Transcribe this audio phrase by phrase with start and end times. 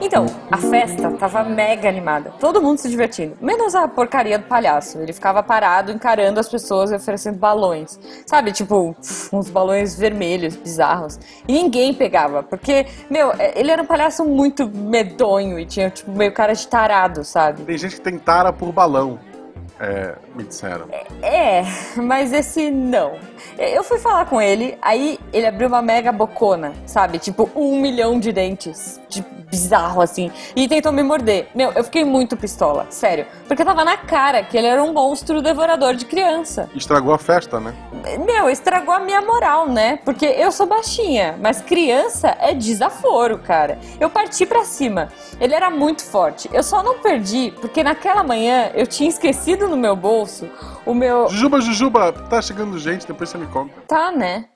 [0.00, 2.32] Então, a festa tava mega animada.
[2.40, 3.36] Todo mundo se divertindo.
[3.40, 4.98] Menos a porcaria do palhaço.
[4.98, 7.98] Ele ficava parado encarando as pessoas e oferecendo balões.
[8.26, 8.96] Sabe, tipo,
[9.32, 11.18] uns balões vermelhos, bizarros.
[11.46, 12.42] E ninguém pegava.
[12.42, 16.66] Porque, meu, é, ele era um palhaço muito medonho e tinha, tipo, meio cara de
[16.66, 17.62] tarado, sabe?
[17.62, 19.29] Tem gente que tem tara por balão.
[19.80, 20.86] É, me disseram.
[21.22, 21.64] É,
[21.96, 23.18] mas esse não.
[23.58, 27.18] Eu fui falar com ele, aí ele abriu uma mega bocona, sabe?
[27.18, 29.00] Tipo, um milhão de dentes.
[29.08, 30.30] De bizarro, assim.
[30.54, 31.48] E tentou me morder.
[31.54, 33.26] Meu, eu fiquei muito pistola, sério.
[33.48, 36.70] Porque tava na cara que ele era um monstro devorador de criança.
[36.74, 37.74] Estragou a festa, né?
[38.24, 39.98] Meu, estragou a minha moral, né?
[40.04, 43.78] Porque eu sou baixinha, mas criança é desaforo, cara.
[43.98, 45.08] Eu parti pra cima.
[45.40, 46.48] Ele era muito forte.
[46.52, 50.48] Eu só não perdi porque naquela manhã eu tinha esquecido no meu bolso
[50.84, 51.28] o meu.
[51.28, 53.72] Jujuba, Jujuba, tá chegando gente, depois você me conta.
[53.86, 54.46] Tá, né?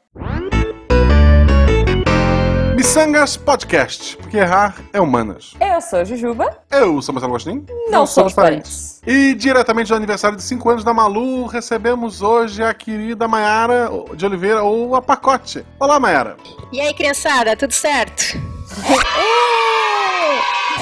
[2.74, 5.54] Missangas Podcast, porque errar é humanas.
[5.60, 6.58] Eu sou a Jujuba.
[6.70, 7.64] Eu sou Marcelo Agostinho.
[7.88, 9.00] Não somos parentes.
[9.06, 14.26] E diretamente do aniversário de 5 anos da Malu, recebemos hoje a querida Maiara de
[14.26, 15.64] Oliveira, ou a Pacote.
[15.78, 16.36] Olá, Maiara.
[16.72, 18.36] E aí, criançada, tudo certo?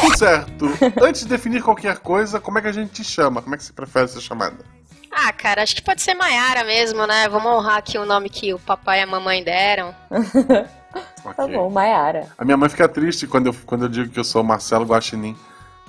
[0.03, 0.67] Tudo certo.
[1.03, 3.41] Antes de definir qualquer coisa, como é que a gente te chama?
[3.41, 4.57] Como é que você prefere ser chamada?
[5.11, 7.29] Ah, cara, acho que pode ser Maiara mesmo, né?
[7.29, 9.95] Vamos honrar aqui o nome que o papai e a mamãe deram.
[11.35, 11.55] Tá Ok.
[11.57, 12.27] bom, Maiara.
[12.37, 15.35] A minha mãe fica triste quando eu, quando eu digo que eu sou Marcelo Guaxinim.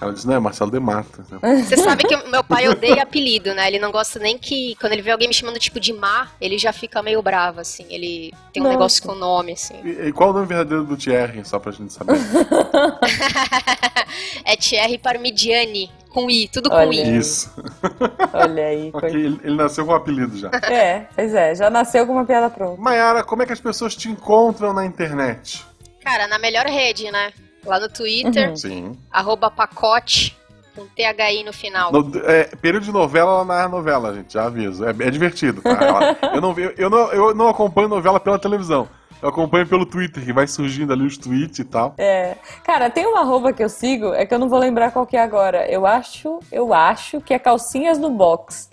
[0.04, 1.26] Ela diz, não, é Marcelo de Mata.
[1.64, 3.68] Você sabe que meu pai odeia apelido, né?
[3.68, 4.76] Ele não gosta nem que.
[4.80, 7.86] Quando ele vê alguém me chamando tipo de Má, ele já fica meio bravo, assim.
[7.90, 8.78] Ele tem um Nossa.
[8.78, 9.76] negócio com o nome, assim.
[9.84, 12.18] E, e qual o nome verdadeiro do Thierry, só pra gente saber?
[14.44, 16.94] é Thierry Parmigiani, com I, tudo com Olha.
[16.94, 17.18] I.
[17.18, 17.52] Isso.
[18.34, 18.92] Olha aí.
[18.94, 20.52] Ok, ele, ele nasceu com o apelido já.
[20.74, 22.82] É, pois é, já nasceu com uma piada pronta.
[22.82, 25.64] Mayara, como é que as pessoas te encontram na internet?
[26.04, 27.32] Cara, na melhor rede, né?
[27.66, 28.56] Lá no Twitter, Uhum.
[28.58, 28.98] Sim.
[29.12, 30.38] arroba pacote,
[30.76, 31.92] com THI no final.
[31.92, 34.84] No- é, período de novela, ela narra novela, gente, já aviso.
[34.86, 36.18] É, é divertido, tá?
[36.34, 38.88] Eu, não, eu, não, eu não acompanho novela pela televisão.
[39.22, 41.94] Eu acompanho pelo Twitter, que vai surgindo ali os tweets e tal.
[41.98, 42.36] É.
[42.64, 45.16] Cara, tem uma arroba que eu sigo, é que eu não vou lembrar qual que
[45.16, 45.66] é agora.
[45.72, 48.70] Eu acho, eu acho que é Calcinhas no Box.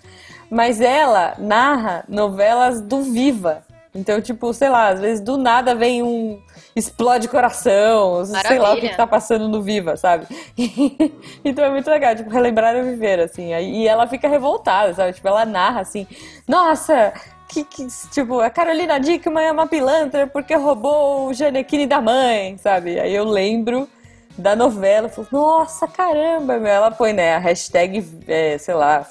[0.49, 3.61] Mas ela narra novelas do Viva.
[3.95, 6.41] Então, tipo, sei lá, às vezes do nada vem um
[6.75, 8.89] explode coração, sei lá o que, Maravilha.
[8.89, 10.25] que tá passando no Viva, sabe?
[11.43, 13.53] então é muito legal, tipo, relembrar o viver, assim.
[13.53, 15.13] E ela fica revoltada, sabe?
[15.13, 16.07] Tipo, ela narra assim,
[16.47, 17.13] nossa,
[17.47, 22.57] que, que tipo, a Carolina Dickman é uma pilantra porque roubou o Janequine da mãe,
[22.57, 22.99] sabe?
[22.99, 23.87] Aí eu lembro
[24.37, 26.71] da novela, falo, nossa, caramba, meu.
[26.71, 29.05] Ela põe, né, a hashtag, é, sei lá,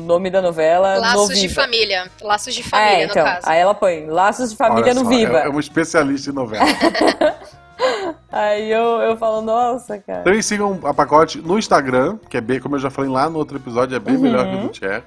[0.00, 1.54] nome da novela no Laços de Viva.
[1.62, 2.10] família.
[2.22, 3.48] Laços de Ah, família, é, então, no caso.
[3.48, 5.38] aí ela põe Laços de Família Olha no só, Viva.
[5.40, 6.64] É, é um especialista em novela.
[8.32, 10.22] Aí eu, eu falo, nossa, cara.
[10.22, 13.38] Também sigam a Pacote no Instagram, que é bem, como eu já falei lá no
[13.38, 14.22] outro episódio, é bem Uhum.
[14.22, 15.02] melhor que o do Thierry.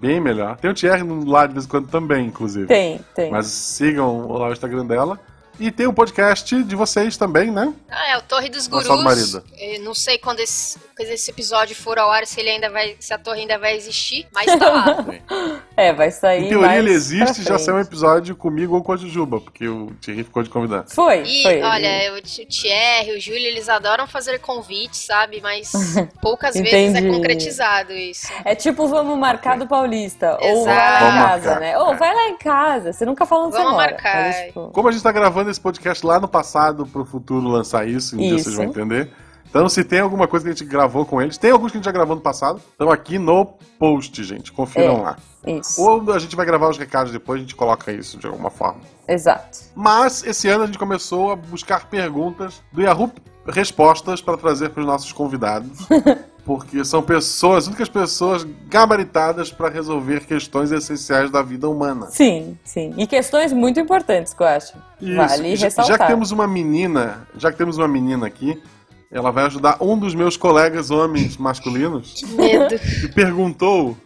[0.00, 0.56] bem melhor.
[0.56, 2.66] Tem o Thierry no lá de vez em quando também, inclusive.
[2.66, 3.30] Tem, tem.
[3.30, 5.18] Mas sigam lá o Instagram dela.
[5.58, 7.72] E tem o podcast de vocês também, né?
[7.88, 8.88] Ah, é o Torre dos Gurus.
[9.02, 9.44] marido.
[9.56, 12.96] Eu não sei quando esse, quando esse episódio for ao ar, se ele ainda vai,
[12.98, 15.04] se a torre ainda vai existir, mas tá lá.
[15.76, 16.44] É, vai sair.
[16.44, 19.40] Em teoria mais ele existe e já saiu um episódio comigo ou com a Jujuba,
[19.40, 20.84] porque o Thierry ficou de convidar.
[20.88, 21.60] Foi, E foi.
[21.62, 25.40] olha, o Thierry, o Júlio, eles adoram fazer convites, sabe?
[25.42, 25.72] Mas
[26.22, 28.28] poucas vezes é concretizado isso.
[28.44, 30.38] É tipo, vamos marcar do Paulista.
[30.40, 31.04] Ou vai lá Exato.
[31.04, 31.78] em Vamos casa, marcar, né?
[31.78, 31.96] Ou é.
[31.96, 32.92] vai lá em casa.
[32.92, 33.90] Você nunca fala onde Vamos você mora.
[33.92, 37.46] marcar, Mas, tipo, Como a gente tá gravando esse podcast lá no passado pro futuro
[37.48, 38.44] lançar isso, um dia Isso.
[38.44, 39.10] vocês vão entender.
[39.48, 41.78] Então, se tem alguma coisa que a gente gravou com eles, tem alguns que a
[41.78, 43.46] gente já gravou no passado, estão aqui no
[43.78, 44.50] post, gente.
[44.50, 45.00] Confiram É.
[45.02, 45.16] lá.
[45.46, 45.80] Isso.
[45.80, 48.80] Ou a gente vai gravar os recados depois, a gente coloca isso de alguma forma.
[49.06, 49.58] Exato.
[49.76, 53.12] Mas esse ano a gente começou a buscar perguntas do Yahoo
[53.46, 55.86] Respostas para trazer para os nossos convidados.
[56.44, 62.08] Porque são pessoas, as únicas pessoas gabaritadas para resolver questões essenciais da vida humana.
[62.10, 62.92] Sim, sim.
[62.98, 64.74] E questões muito importantes que eu acho.
[65.00, 65.16] Isso.
[65.16, 65.96] Vale Já- ressaltar.
[65.96, 68.62] Já que temos uma menina, já que temos uma menina aqui,
[69.10, 72.78] ela vai ajudar um dos meus colegas homens masculinos Medo.
[72.78, 73.96] que perguntou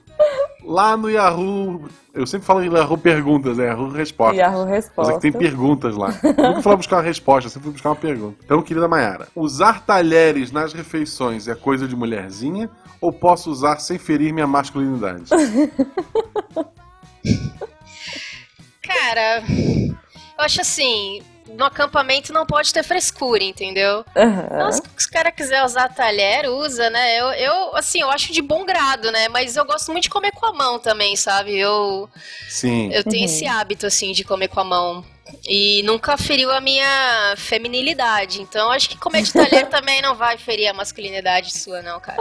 [0.69, 1.89] lá no Yahoo.
[2.13, 4.39] Eu sempre falo em Yahoo Perguntas, é Yahoo Respostas.
[4.39, 5.13] Yahoo Mas é Resposta.
[5.15, 6.13] que tem perguntas lá.
[6.23, 8.37] Eu nunca fui lá buscar uma resposta, eu sempre fui buscar uma pergunta.
[8.45, 12.69] Então, querida Mayara, usar talheres nas refeições é coisa de mulherzinha
[13.01, 15.31] ou posso usar sem ferir minha masculinidade?
[18.83, 19.95] Cara, eu
[20.45, 24.05] acho assim, no acampamento não pode ter frescura, entendeu?
[24.17, 24.47] Aham.
[24.53, 27.19] Então, se os caras quiserem usar talher, usa, né?
[27.21, 29.29] Eu, eu, assim, eu acho de bom grado, né?
[29.29, 31.59] Mas eu gosto muito de comer com a mão também, sabe?
[31.59, 32.09] Eu,
[32.49, 32.93] Sim.
[32.93, 33.25] eu tenho Uhum.
[33.25, 35.05] esse hábito, assim, de comer com a mão.
[35.47, 38.41] E nunca feriu a minha feminilidade.
[38.41, 42.19] Então acho que comer de talher também não vai ferir a masculinidade sua, não, cara.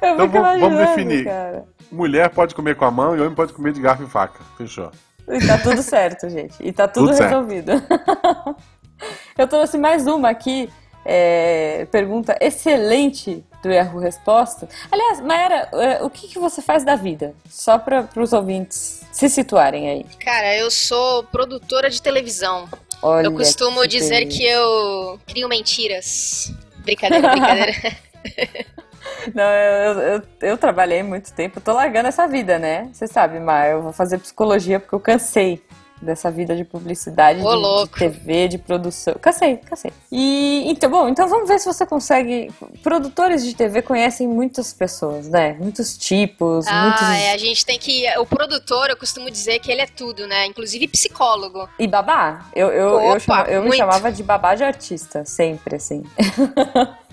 [0.00, 1.24] Eu Então vamos, vamos definir.
[1.24, 1.64] cara.
[1.92, 4.40] Mulher pode comer com a mão e homem pode comer de garfo e faca.
[4.56, 4.90] Fechou.
[5.30, 6.54] E tá tudo certo, gente.
[6.60, 7.72] E tá tudo, Tudo resolvido.
[9.36, 10.70] Eu trouxe mais uma aqui.
[11.04, 14.68] é, pergunta excelente do Yahoo Resposta.
[14.90, 17.34] Aliás, Maera, é, o que, que você faz da vida?
[17.48, 20.06] Só para os ouvintes se situarem aí.
[20.22, 22.68] Cara, eu sou produtora de televisão.
[23.02, 26.52] Olha eu costumo que dizer que eu crio mentiras.
[26.84, 27.72] Brincadeira, brincadeira.
[29.34, 32.88] Não, eu, eu, eu- eu trabalhei muito tempo, tô largando essa vida, né?
[32.92, 35.62] Você sabe, Mar, eu vou fazer psicologia porque eu cansei
[36.02, 37.98] dessa vida de publicidade, Ô, de, de.
[37.98, 39.12] TV, de produção.
[39.20, 39.92] Cansei, cansei.
[40.10, 42.50] E então, bom, então vamos ver se você consegue.
[42.82, 45.58] Produtores de TV conhecem muitas pessoas, né?
[45.60, 47.02] Muitos tipos, muitos.
[47.02, 48.06] Ah, é, a gente tem que.
[48.18, 50.46] O produtor, eu costumo dizer que ele é tudo, né?
[50.46, 51.68] Inclusive psicólogo.
[51.78, 52.46] E babá?
[52.56, 56.02] Eu, eu, eu, Opa, chama- eu me chamava de babá de artista, sempre assim.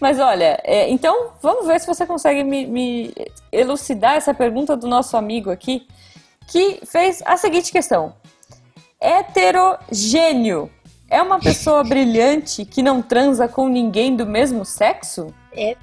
[0.00, 3.14] Mas olha, é, então vamos ver se você consegue me, me
[3.50, 5.86] elucidar essa pergunta do nosso amigo aqui,
[6.46, 8.14] que fez a seguinte questão:
[9.00, 10.70] Heterogênio
[11.10, 15.34] é uma pessoa brilhante que não transa com ninguém do mesmo sexo?
[15.52, 15.76] É.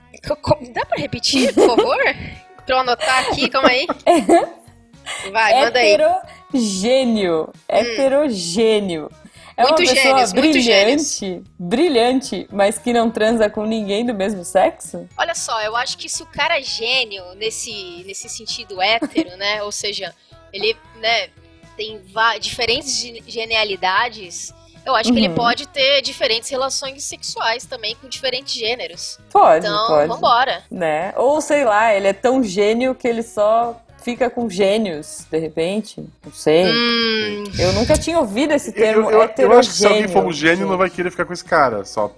[0.74, 1.98] Dá pra repetir, por favor?
[2.66, 3.86] pra eu anotar aqui, calma aí.
[5.32, 5.96] Vai, manda aí.
[5.96, 6.12] Hum.
[6.54, 7.50] Heterogênio.
[7.68, 9.12] Heterogênio.
[9.58, 14.44] É uma Muito pessoa gênios, brilhante, brilhante, mas que não transa com ninguém do mesmo
[14.44, 15.08] sexo?
[15.18, 19.64] Olha só, eu acho que se o cara é gênio nesse, nesse sentido hétero, né?
[19.64, 20.14] Ou seja,
[20.52, 21.30] ele né,
[21.78, 22.02] tem
[22.42, 24.54] diferentes ge- genialidades,
[24.86, 25.36] eu acho que ele Uhum.
[25.36, 29.18] pode ter diferentes relações sexuais também com diferentes gêneros.
[29.32, 30.08] Pode, Então, pode.
[30.10, 30.64] vambora.
[30.70, 31.14] Né?
[31.16, 36.08] Ou sei lá, ele é tão gênio que ele só fica com gênios, de repente.
[36.24, 36.66] Não sei.
[36.68, 40.24] Hum, Eu nunca tinha ouvido esse Eu, termo eu- eu acho que se alguém for
[40.24, 40.70] um gênio, gente.
[40.70, 42.12] não vai querer ficar com esse cara, só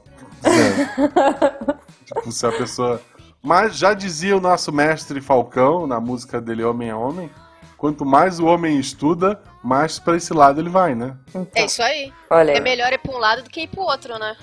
[2.06, 3.02] tipo, se a pessoa.
[3.42, 7.30] Mas já dizia o nosso mestre Falcão, na música dele Homem é Homem,
[7.78, 11.16] quanto mais o homem estuda, mais pra esse lado ele vai, né?
[11.30, 12.12] Então, é isso aí.
[12.30, 14.36] olha, É melhor ir pra um lado do que ir pro outro, né?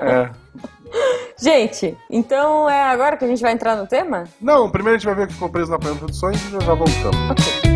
[0.00, 0.30] É.
[1.36, 4.24] gente, então é agora que a gente vai entrar no tema?
[4.40, 6.50] Não, primeiro a gente vai ver o que ficou preso na pergunta dos sonhos e
[6.50, 7.70] já já voltamos.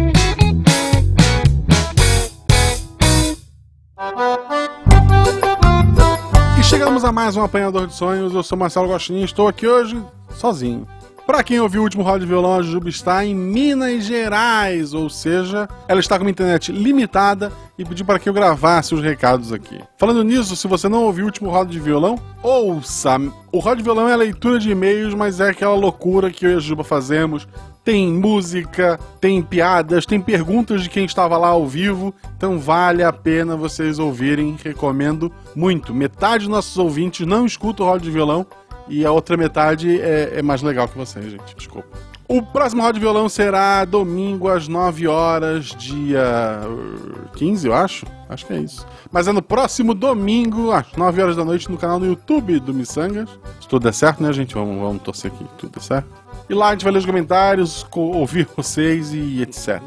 [6.59, 8.35] E chegamos a mais um Apanhador de Sonhos.
[8.35, 10.87] Eu sou Marcelo Gostinho e estou aqui hoje sozinho.
[11.27, 15.09] Pra quem ouviu o último Roda de Violão, a Jujuba está em Minas Gerais, ou
[15.09, 19.51] seja, ela está com uma internet limitada e pediu para que eu gravasse os recados
[19.51, 19.81] aqui.
[19.97, 23.17] Falando nisso, se você não ouviu o último Roda de Violão, ouça!
[23.51, 26.51] O Roda de Violão é a leitura de e-mails, mas é aquela loucura que eu
[26.51, 27.49] e a Juba fazemos.
[27.83, 33.13] Tem música, tem piadas, tem perguntas de quem estava lá ao vivo, então vale a
[33.13, 35.95] pena vocês ouvirem, recomendo muito.
[35.95, 38.47] Metade dos nossos ouvintes não escuta o Roda de Violão,
[38.89, 41.55] e a outra metade é, é mais legal que vocês, gente.
[41.57, 41.89] Desculpa.
[42.27, 48.07] O próximo Roda de Violão será domingo às 9 horas, dia uh, 15, eu acho.
[48.31, 48.87] Acho que é isso.
[49.13, 52.73] Mas é no próximo domingo, às 9 horas da noite, no canal no YouTube do
[52.73, 53.29] Missangas.
[53.61, 54.55] Se tudo der certo, né, gente?
[54.55, 56.09] Vamos, vamos torcer aqui, tudo der certo.
[56.49, 59.81] E lá a gente vai ler os comentários, co- ouvir vocês e etc.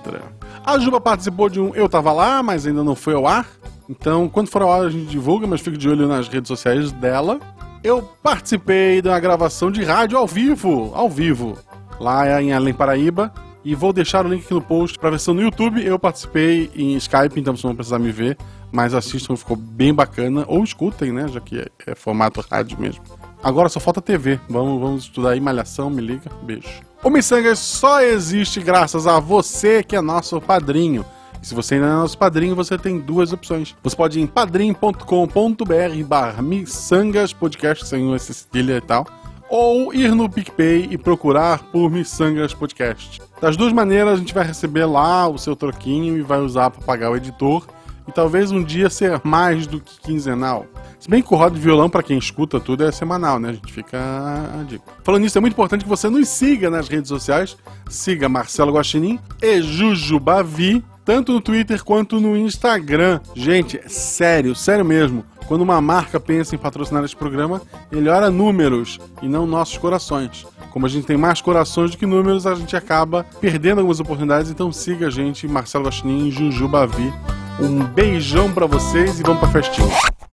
[0.64, 3.48] A Juba participou de um Eu Tava Lá, mas ainda não foi ao ar.
[3.90, 6.92] Então, quando for ao ar, a gente divulga, mas fique de olho nas redes sociais
[6.92, 7.40] dela.
[7.84, 11.58] Eu participei de uma gravação de rádio ao vivo, ao vivo,
[12.00, 13.34] lá em Além Paraíba.
[13.64, 15.86] E vou deixar o link aqui no post para versão no YouTube.
[15.86, 18.38] Eu participei em Skype, então vocês vão precisar me ver.
[18.72, 20.46] Mas assistam, ficou bem bacana.
[20.48, 21.28] Ou escutem, né?
[21.28, 23.04] Já que é, é formato rádio mesmo.
[23.44, 24.40] Agora só falta TV.
[24.50, 26.32] Vamos, vamos estudar aí, Malhação, me liga.
[26.44, 26.70] Beijo.
[27.04, 31.06] O Missangas só existe graças a você que é nosso padrinho.
[31.48, 33.74] Se você ainda não é nosso padrinho, você tem duas opções.
[33.82, 39.08] Você pode ir em padrim.com.br barra Missangas Podcast, sem esse cedilha e tal.
[39.50, 43.22] Ou ir no PicPay e procurar por Missangas Podcast.
[43.40, 46.82] Das duas maneiras, a gente vai receber lá o seu troquinho e vai usar para
[46.82, 47.66] pagar o editor.
[48.06, 50.66] E talvez um dia ser mais do que quinzenal.
[51.00, 53.52] Se bem que o Roda de Violão, para quem escuta tudo, é semanal, né?
[53.52, 54.84] A gente fica a dica.
[55.02, 57.56] Falando nisso, é muito importante que você nos siga nas redes sociais.
[57.90, 63.22] Siga Marcelo Guaxinim e Jujubavi, tanto no Twitter quanto no Instagram.
[63.34, 65.24] Gente, é sério, sério mesmo.
[65.48, 70.46] Quando uma marca pensa em patrocinar esse programa, ele números e não nossos corações.
[70.70, 74.52] Como a gente tem mais corações do que números, a gente acaba perdendo algumas oportunidades.
[74.52, 77.14] Então siga a gente, Marcelo Guaxinim e Jujubavi.
[77.58, 79.88] Um beijão pra vocês e vamos pra festinha.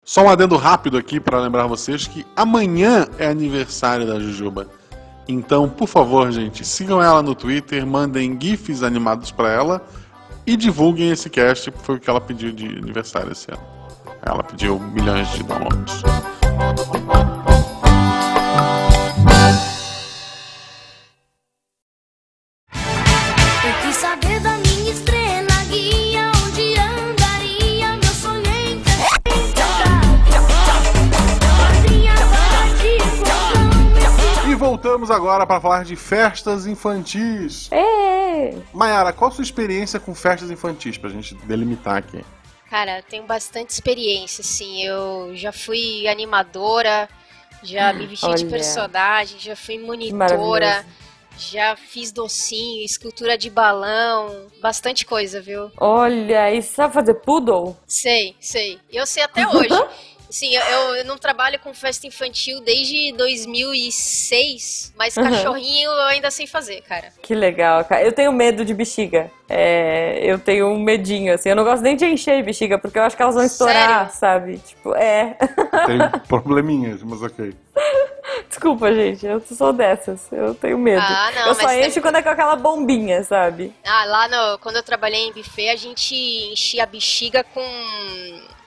[0.03, 4.69] Só um adendo rápido aqui para lembrar vocês que amanhã é aniversário da Jujuba.
[5.29, 9.83] Então, por favor, gente, sigam ela no Twitter, mandem GIFs animados para ela
[10.47, 13.63] e divulguem esse cast, foi o que ela pediu de aniversário esse ano.
[14.25, 16.03] Ela pediu milhões de downloads.
[34.83, 37.71] Voltamos agora para falar de festas infantis.
[37.71, 38.53] É.
[38.75, 42.25] Mayara, qual a sua experiência com festas infantis, pra gente delimitar aqui?
[42.69, 44.83] Cara, tenho bastante experiência, assim.
[44.83, 47.09] Eu já fui animadora,
[47.63, 48.51] já me vesti de olha.
[48.51, 50.85] personagem, já fui monitora,
[51.39, 55.71] já fiz docinho, escultura de balão, bastante coisa, viu?
[55.79, 57.77] Olha, e você sabe fazer poodle?
[57.87, 58.81] Sei, sei.
[58.93, 59.69] Eu sei até hoje.
[60.33, 65.25] Sim, eu, eu não trabalho com festa infantil desde 2006, mas Uhum.
[65.25, 67.13] cachorrinho eu ainda sei fazer, cara.
[67.23, 68.03] Que legal, cara.
[68.03, 69.31] Eu tenho medo de bexiga.
[69.49, 71.51] É, eu tenho um medinho, assim.
[71.51, 74.15] Eu não gosto nem de encher bexiga, porque eu acho que elas vão estourar, Sério?
[74.19, 74.59] sabe?
[74.59, 75.37] Tipo, é.
[75.87, 77.55] Tem probleminhas, mas ok.
[78.49, 79.27] Desculpa, gente.
[79.27, 80.27] Eu sou dessas.
[80.33, 81.03] Eu tenho medo.
[81.07, 83.75] Ah, não, eu só mas tem- encho quando é com aquela bombinha, sabe?
[83.85, 87.61] Ah, lá no, quando eu trabalhei em buffet, a gente enchia a bexiga com.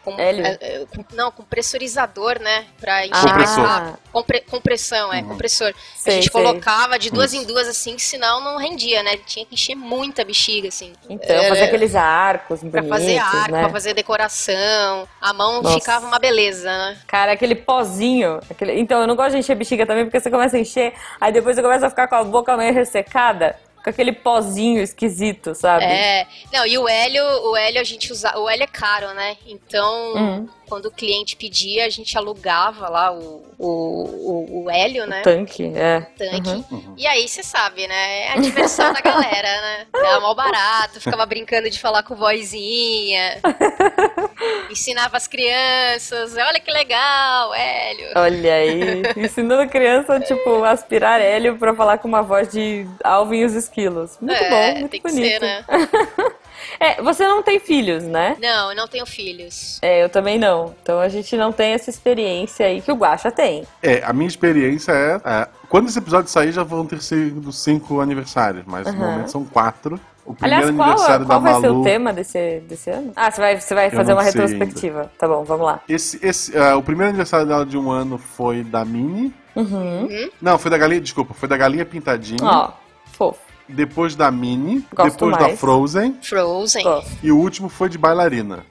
[0.06, 2.66] Com é, é, com- não, com pressurizador, né?
[2.80, 3.98] Pra encher rápido.
[4.12, 5.74] Compre- compressão, é, compressor.
[5.96, 6.42] Sei, a gente sei.
[6.44, 7.44] colocava de duas Isso.
[7.44, 9.18] em duas, assim, que senão não rendia, né?
[9.18, 10.94] Tinha que encher muita bexiga, assim.
[11.10, 13.60] Então, É, fazer aqueles arcos Pra bonitos, fazer arco, né?
[13.62, 15.08] pra fazer decoração.
[15.20, 15.80] A mão Nossa.
[15.80, 16.98] ficava uma beleza, né?
[17.08, 18.40] Cara, aquele pozinho.
[18.50, 21.32] aquele- Então, eu não gosto de encher bexiga também, porque você começa a encher, aí
[21.32, 25.86] depois você começa a ficar com a boca meio ressecada, com aquele pozinho esquisito, sabe?
[25.86, 26.26] É.
[26.52, 28.36] Não, e o hélio, o hélio a gente usa.
[28.36, 29.38] O hélio é caro, né?
[29.46, 30.50] Então, Hum.
[30.68, 35.22] Quando o cliente pedia, a gente alugava lá o, o, o, o hélio, né?
[35.22, 36.02] Tanque, é.
[36.18, 36.66] tanque.
[36.72, 36.96] Uhum.
[36.98, 38.26] E aí, você sabe, né?
[38.26, 39.88] É a diversão da galera, né?
[39.96, 43.40] Era mal barato, ficava brincando de falar com vozinha.
[44.70, 48.08] Ensinava as crianças, olha que legal, Hélio.
[48.16, 53.40] Olha aí, ensinando a criança, tipo, aspirar hélio pra falar com uma voz de Alvin
[53.40, 54.18] e os esquilos.
[54.20, 55.40] Muito é, bom, muito tem que bonito.
[55.40, 55.66] ser, né?
[56.80, 58.38] É, você não tem filhos, né?
[58.42, 59.80] Não, eu não tenho filhos.
[59.82, 60.76] É, eu também não.
[60.82, 63.66] Então a gente não tem essa experiência aí que o Guaxa tem.
[63.82, 68.00] É, a minha experiência é, é, Quando esse episódio sair, já vão ter sido cinco
[68.00, 69.12] aniversários, mas no Aham.
[69.12, 70.00] momento são quatro.
[70.26, 73.12] O primeiro Aliás, qual, aniversário qual da vai ser o tema desse, desse ano?
[73.16, 75.12] Ah, você vai, você vai Eu fazer uma retrospectiva.
[75.20, 75.82] Tá bom, vamos lá.
[75.88, 79.32] Esse, esse, ah, o primeiro aniversário dela de um ano foi da Minnie.
[79.56, 80.10] Uhum.
[80.42, 82.44] Não, foi da Galinha, desculpa, foi da Galinha Pintadinha.
[82.44, 82.72] Ó,
[83.14, 83.45] fofo.
[83.68, 84.86] Depois da Minnie.
[84.94, 85.60] Gosto depois da mais.
[85.60, 86.20] Frozen.
[86.22, 86.84] Frozen.
[86.84, 87.12] Gosto.
[87.24, 88.66] E o último foi de bailarina.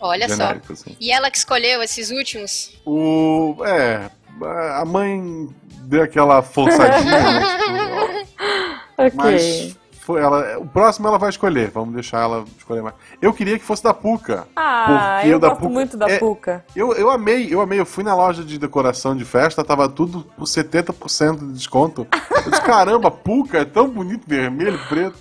[0.00, 0.36] Olha só.
[0.36, 0.96] genérico, assim.
[1.00, 2.78] E ela que escolheu esses últimos?
[2.84, 3.56] O.
[3.64, 4.10] É.
[4.78, 5.48] A mãe
[5.82, 7.56] deu aquela forçadinha, né?
[7.56, 8.36] Tipo,
[8.98, 9.10] Ok.
[9.14, 9.76] Mas
[10.06, 11.68] foi ela, o próximo ela vai escolher.
[11.74, 12.94] Vamos deixar ela escolher mais.
[13.20, 14.46] Eu queria que fosse da Puka.
[14.54, 16.64] Ah, porque eu da gosto Puka muito da é- Puca.
[16.76, 17.80] Eu, eu amei, eu amei.
[17.80, 22.06] Eu fui na loja de decoração de festa, tava tudo por 70% de desconto.
[22.30, 25.16] Eu disse, caramba, Puka é tão bonito, vermelho, preto.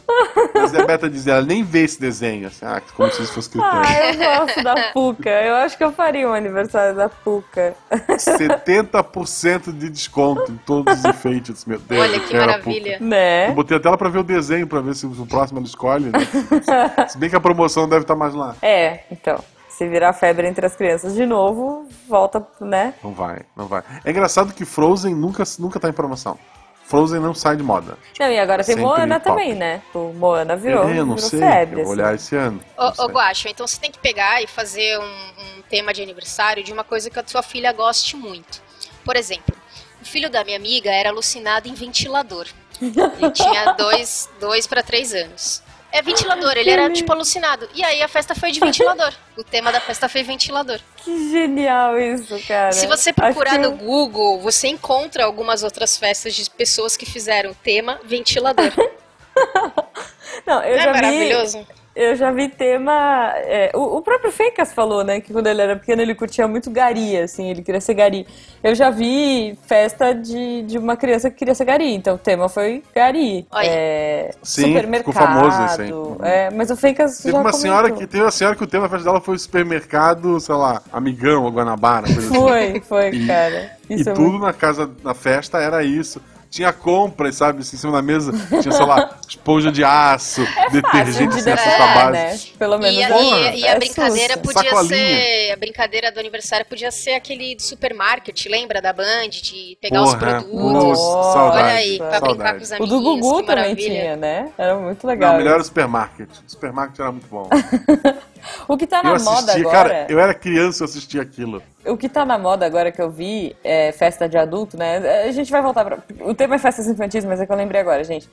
[0.53, 2.47] Mas a Beta dizia, ela nem vê esse desenho.
[2.47, 3.81] Assim, ah, como se isso fosse critério.
[3.83, 5.29] Ah, eu gosto da Puca.
[5.29, 7.73] Eu acho que eu faria um aniversário da Puca.
[7.91, 11.65] 70% de desconto em todos os enfeites.
[11.65, 12.93] Meu Deus, Olha eu que a maravilha.
[12.99, 13.05] Puka.
[13.05, 13.49] Né?
[13.49, 16.05] Eu botei até ela pra ver o desenho, pra ver se o próximo ela escolhe.
[16.09, 16.19] Né?
[17.07, 18.55] Se bem que a promoção deve estar mais lá.
[18.61, 19.41] É, então.
[19.69, 22.93] Se virar febre entre as crianças de novo, volta, né?
[23.03, 23.83] Não vai, não vai.
[24.03, 26.37] É engraçado que Frozen nunca, nunca tá em promoção.
[26.85, 27.97] Frozen não sai de moda.
[28.19, 29.29] Não, e agora tem Sempre Moana top.
[29.35, 29.81] também, né?
[29.93, 31.39] O Moana virou, É, eu não virou sei.
[31.39, 31.81] febre.
[31.81, 32.01] eu vou assim.
[32.01, 32.59] olhar esse ano.
[32.77, 36.63] Ô, ô Guacho, então você tem que pegar e fazer um, um tema de aniversário
[36.63, 38.61] de uma coisa que a sua filha goste muito.
[39.03, 39.55] Por exemplo,
[40.01, 42.45] o filho da minha amiga era alucinado em ventilador.
[43.19, 45.63] Ele tinha dois, dois para três anos.
[45.91, 47.69] É ventilador, ele era tipo alucinado.
[47.73, 49.13] E aí a festa foi de ventilador.
[49.37, 50.77] O tema da festa foi ventilador.
[50.97, 52.73] Que genial isso, cara.
[52.73, 57.51] Se você procurar que no Google, você encontra algumas outras festas de pessoas que fizeram
[57.51, 58.73] o tema ventilador.
[60.45, 61.65] Não, eu Não é já vi.
[61.95, 63.31] Eu já vi tema.
[63.37, 65.21] é, o, o próprio Fencas falou, né?
[65.21, 68.27] Que quando ele era pequeno ele curtia muito gari, assim, ele queria ser gari.
[68.61, 72.49] Eu já vi festa de, de uma criança que queria ser gari, então o tema
[72.49, 73.47] foi gari.
[73.63, 75.13] É, Sim, supermercado.
[75.13, 75.93] ficou famoso esse aí.
[75.93, 76.17] Uhum.
[76.21, 78.83] É, mas o Fencas Teve já uma senhora que teve uma senhora que o tema
[78.83, 82.35] da festa dela foi supermercado, sei lá, amigão ou Guanabara, coisa assim.
[82.35, 83.71] Foi, foi, E- cara.
[83.89, 84.45] E Isso é tudo muito...
[84.45, 86.19] na casa, na festa era isso.
[86.49, 88.31] Tinha compras, sabe, assim, em cima da mesa.
[88.61, 92.11] Tinha, sei lá, esponja de aço, É Fácil detergente de sem açúcar decorar, base.
[92.11, 92.39] né?
[92.57, 94.53] Pelo menos E, a- é- e- e a é brincadeira sussa.
[94.53, 94.95] podia Sacolinha.
[94.97, 95.51] ser.
[95.51, 99.29] A brincadeira do aniversário podia ser aquele do supermarket, lembra da Band?
[99.29, 100.53] De pegar os Porra, produtos.
[100.73, 101.63] nossa, saudade.
[101.63, 102.57] Olha aí, pra brincar saudade.
[102.57, 103.03] com os O amiguinhos.
[103.03, 103.89] do Gugu também maravilha.
[104.01, 104.49] tinha, né?
[104.57, 105.31] Era muito legal.
[105.31, 106.29] Não, melhor era o supermarket.
[106.29, 107.49] O supermarket era muito bom.
[108.67, 109.71] O que tá na eu moda agora.
[109.71, 111.61] cara, eu era criança e eu assistia aquilo.
[111.85, 114.97] O que tá na moda agora que eu vi é festa de adulto, né?
[115.27, 115.99] A gente vai voltar pra.
[116.21, 118.29] O tema é festas infantis, mas é que eu lembrei agora, gente.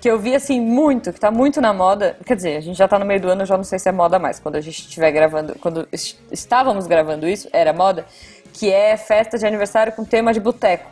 [0.00, 2.16] Que eu vi assim muito, que tá muito na moda.
[2.26, 3.88] Quer dizer, a gente já tá no meio do ano, eu já não sei se
[3.88, 4.40] é moda mais.
[4.40, 5.54] Quando a gente estiver gravando.
[5.60, 8.04] Quando est- estávamos gravando isso, era moda.
[8.52, 10.90] Que é festa de aniversário com tema de boteco.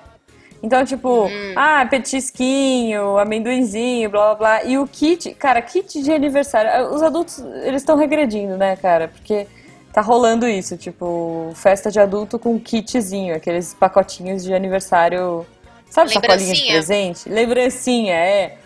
[0.63, 1.27] Então, tipo,
[1.57, 4.65] ah, petisquinho, amendoinzinho, blá blá blá.
[4.65, 6.93] E o kit, cara, kit de aniversário.
[6.95, 9.09] Os adultos, eles estão regredindo, né, cara?
[9.09, 9.47] Porque
[9.93, 15.47] tá rolando isso, tipo, festa de adulto com kitzinho, aqueles pacotinhos de aniversário.
[15.89, 17.29] Sabe sacolinha de presente?
[17.29, 18.57] Lembrancinha, é.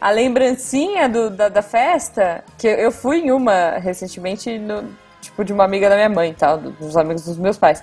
[0.00, 4.84] A lembrancinha do, da, da festa, que eu- fui em uma recentemente, no,
[5.20, 7.82] tipo, de uma amiga da minha mãe, tal, dos amigos dos meus pais.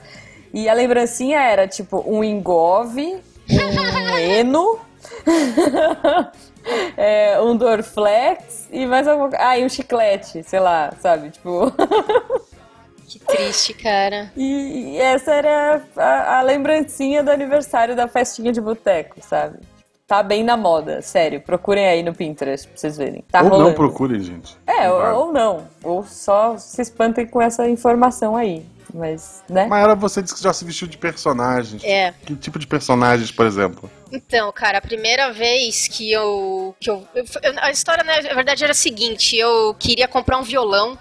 [0.53, 3.17] E a lembrancinha era, tipo, um engove,
[3.49, 4.79] um eno,
[6.97, 9.45] é, um Dorflex e mais alguma coisa.
[9.45, 11.31] Ah, e um chiclete, sei lá, sabe?
[11.31, 11.71] Tipo.
[13.07, 14.31] Que triste, cara.
[14.35, 19.59] e, e essa era a, a lembrancinha do aniversário da festinha de boteco, sabe?
[20.07, 21.39] Tá bem na moda, sério.
[21.39, 23.23] Procurem aí no Pinterest pra vocês verem.
[23.31, 23.69] Tá Ou rolando.
[23.69, 24.57] não procurem, gente.
[24.67, 25.67] É, ou, ou não.
[25.83, 28.65] Ou só se espantem com essa informação aí.
[28.93, 29.65] Mas, né?
[29.67, 31.83] Mas era você disse que já se vestiu de personagens.
[31.83, 32.13] É.
[32.25, 33.89] Que tipo de personagens, por exemplo?
[34.11, 36.75] Então, cara, a primeira vez que eu.
[36.79, 37.25] Que eu, eu-
[37.61, 40.97] a história, né, na verdade, era a seguinte: eu queria comprar um violão.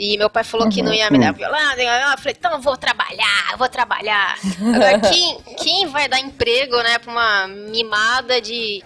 [0.00, 1.58] E meu pai falou que não ia me dar violão.
[1.72, 4.38] Eu falei, então eu vou trabalhar, eu vou trabalhar.
[4.60, 8.84] Agora, quem, quem vai dar emprego, né, pra uma mimada de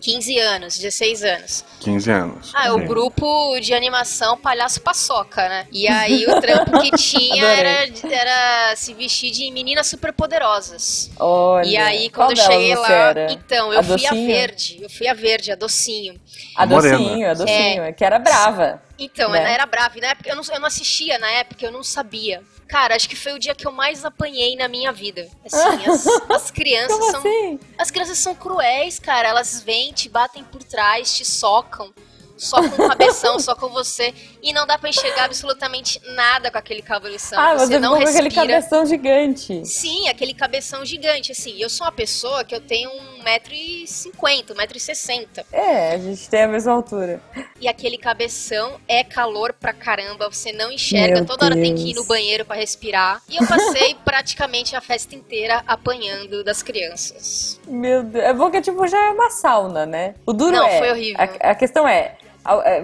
[0.00, 1.64] 15 anos, 16 anos?
[1.80, 2.52] 15 anos.
[2.54, 5.66] Ah, é o grupo de animação Palhaço Paçoca, né?
[5.72, 11.10] E aí o trampo que tinha era, era se vestir de meninas superpoderosas.
[11.18, 11.66] Olha.
[11.66, 12.90] E aí, quando eu cheguei lá.
[12.92, 13.32] era?
[13.32, 14.78] Então, eu A fui a verde.
[14.80, 16.20] Eu fui a verde, a docinho.
[16.56, 16.98] A Morena.
[16.98, 17.94] docinho, a docinho.
[17.94, 18.82] Que era brava.
[18.98, 19.38] Então, Né?
[19.40, 19.96] ela era brava.
[19.98, 22.42] E na época eu não, eu não assistia, na época eu não sabia.
[22.68, 25.26] Cara, acho que foi o dia que eu mais apanhei na minha vida.
[25.44, 27.20] Assim, as, as crianças são.
[27.20, 27.60] assim?
[27.78, 29.28] As crianças são cruéis, cara.
[29.28, 31.92] Elas vêm, te batem por trás, te socam.
[32.36, 34.14] Socam o cabeção, socam você.
[34.42, 37.38] E não dá pra enxergar absolutamente nada com aquele cabeção.
[37.38, 38.46] Ah, você você não com aquele respira.
[38.46, 39.64] cabeção gigante.
[39.66, 41.56] Sim, aquele cabeção gigante, assim.
[41.58, 42.90] Eu sou uma pessoa que eu tenho
[43.24, 45.44] 1,50m, 1,60m.
[45.52, 47.20] É, a gente tem a mesma altura.
[47.60, 51.82] E aquele cabeção é calor pra caramba, você não enxerga, Meu toda hora tem que
[51.90, 51.96] ir Deus.
[51.96, 53.20] no banheiro pra respirar.
[53.28, 57.60] E eu passei praticamente a festa inteira apanhando das crianças.
[57.66, 58.24] Meu Deus.
[58.24, 60.14] É bom que tipo, já é uma sauna, né?
[60.26, 60.78] O duro Não, é.
[60.78, 61.16] foi horrível.
[61.20, 62.16] A, a questão é,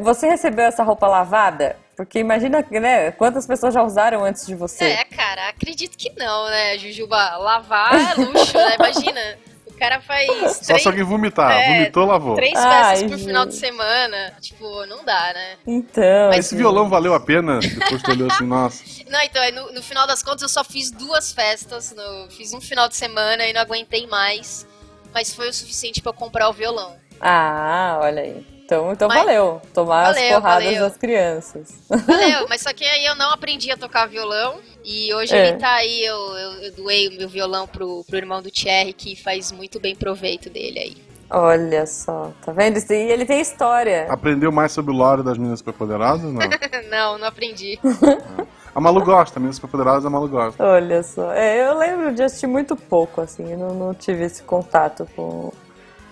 [0.03, 1.77] você recebeu essa roupa lavada?
[1.97, 3.13] Porque imagina, né?
[3.13, 4.85] Quantas pessoas já usaram antes de você?
[4.85, 7.37] É, cara, acredito que não, né, Jujuba?
[7.37, 8.75] Lavar é luxo, né?
[8.75, 9.21] Imagina.
[9.67, 11.51] O cara faz Só três, se alguém vomitar.
[11.51, 12.37] É, Vomitou, lavou.
[12.37, 13.61] três Ai, festas por final de gente.
[13.67, 14.33] semana.
[14.41, 15.57] Tipo, não dá, né?
[15.67, 16.29] Então.
[16.29, 17.59] Mas Esse violão valeu a pena?
[17.59, 18.85] Depois tu olhou assim, nossa.
[19.11, 22.61] Não, então, no, no final das contas eu só fiz duas festas, no- fiz um
[22.61, 24.65] final de semana e não aguentei mais.
[25.13, 26.97] Mas foi o suficiente pra eu comprar o violão.
[27.21, 28.47] Ah, olha aí.
[28.65, 29.61] Então, então Mas- valeu.
[29.75, 30.81] Tomar as Valeu, porradas valeu.
[30.81, 31.75] das crianças.
[31.89, 34.57] Valeu, mas só que aí eu não aprendi a tocar violão.
[34.83, 35.49] E hoje É.
[35.49, 38.93] ele tá aí, eu, eu, eu doei o meu violão pro, pro irmão do Thierry,
[38.95, 40.97] que faz muito bem proveito dele aí.
[41.31, 42.79] Olha só, tá vendo?
[42.79, 44.07] E ele tem história.
[44.11, 46.31] Aprendeu mais sobre o lore das meninas superpoderosas?
[46.33, 46.41] Não.
[46.91, 47.79] não, não aprendi.
[48.75, 50.61] A Malu gosta, meninas superpoderosas a Malu gosta.
[50.65, 51.33] Olha só.
[51.33, 53.53] É, eu lembro de assistir muito pouco, assim.
[53.53, 55.53] Eu não, não tive esse contato com.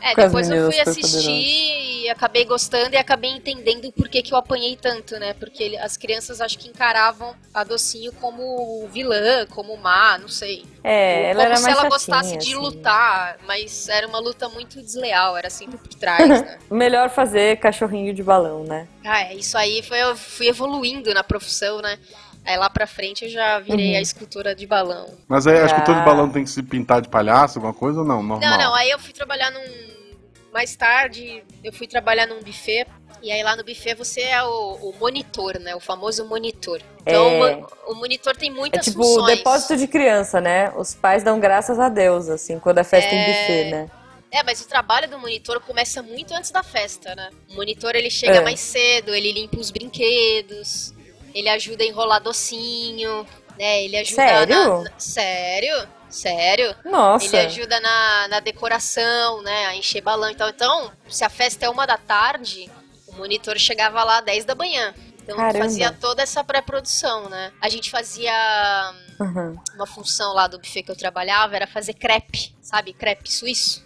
[0.03, 4.39] É, depois eu fui assistir e acabei gostando e acabei entendendo por que, que eu
[4.39, 5.33] apanhei tanto, né?
[5.35, 10.65] Porque ele- as crianças acho que encaravam a Docinho como vilã, como má, não sei.
[10.83, 12.55] É, Ou ela como era se mais ela chatinha, gostasse de assim.
[12.57, 16.59] lutar, mas era uma luta muito desleal, era sempre por trás, né?
[16.69, 18.89] Melhor fazer cachorrinho de balão, né?
[19.05, 21.97] Ah, é, isso aí foi, eu fui evoluindo na profissão, né?
[22.45, 23.99] Aí lá pra frente eu já virei Uhum.
[23.99, 25.07] a escultura de balão.
[25.29, 26.03] Mas aí, acho que todo Ah.
[26.03, 28.21] balão tem que se pintar de palhaço, alguma coisa ou não?
[28.21, 28.41] Normal.
[28.41, 29.92] Não, não, aí eu fui trabalhar num.
[30.53, 32.87] Mais tarde, eu fui trabalhar num buffet.
[33.23, 35.75] E aí lá no buffet você é o, o monitor, né?
[35.77, 36.83] O famoso monitor.
[37.03, 37.57] Então É.
[37.87, 39.37] o o monitor tem É muitas tipo funções.
[39.39, 40.73] depósito de criança, né?
[40.77, 43.27] Os pais dão graças a Deus, assim, quando é festa em É.
[43.27, 43.91] buffet, né?
[44.31, 47.31] É, mas o trabalho do monitor começa muito antes da festa, né?
[47.51, 48.41] O monitor ele chega É.
[48.41, 50.93] mais cedo, ele limpa os brinquedos,
[51.35, 53.27] ele ajuda a enrolar docinho,
[53.59, 54.83] É, ele ajuda Sério?
[54.83, 55.89] na- Sério?
[56.13, 56.75] Sério?
[56.85, 57.25] Nossa.
[57.25, 59.67] Ele ajuda na, na decoração, né?
[59.67, 60.49] A encher balão e tal.
[60.51, 62.71] Então, se a festa é uma da tarde,
[63.09, 64.95] o monitor chegava lá às 10 da manhã.
[65.25, 65.59] Então Caramba.
[65.65, 67.53] fazia toda essa pré-produção, né?
[67.61, 68.33] A gente fazia
[69.21, 69.57] Uhum.
[69.77, 72.93] uma função lá do buffet que eu trabalhava, era fazer crepe, sabe?
[72.93, 73.85] Crepe suíço.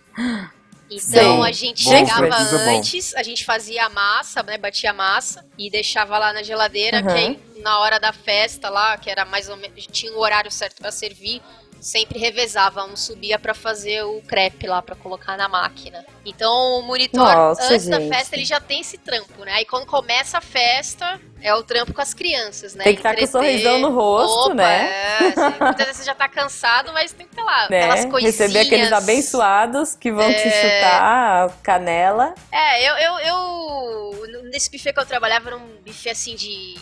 [0.88, 1.50] Então Sei.
[1.50, 2.78] a gente Bom, chegava é bom.
[2.78, 4.56] antes, a gente fazia a massa, né?
[4.56, 7.04] Batia a massa e deixava lá na geladeira, Uhum.
[7.04, 9.86] que aí, na hora da festa lá, que era mais ou menos.
[9.88, 11.42] Tinha o horário certo pra servir,
[11.86, 12.84] sempre revezava.
[12.84, 16.04] Um subia pra fazer o crepe lá, pra colocar na máquina.
[16.24, 18.12] Então o monitor, Nossa, antes da gente.
[18.14, 19.52] festa, ele já tem esse trampo, né?
[19.52, 22.82] Aí quando começa a festa, é o trampo com as crianças, né?
[22.84, 24.90] Tem que estar com o sorrisão no rosto, Opa, né?
[24.90, 27.68] É, você- muitas vezes você já tá cansado, mas tem que estar lá.
[27.70, 27.84] Né?
[27.84, 28.36] Aquelas coisinhas.
[28.38, 30.50] Receber aqueles abençoados que vão te É.
[30.50, 31.02] chutar
[31.46, 32.34] a canela.
[32.50, 34.42] É, eu, eu, eu.
[34.50, 36.74] Nesse buffet que eu trabalhava era um buffet assim de.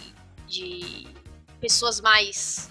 [0.49, 1.07] de
[1.61, 2.71] pessoas mais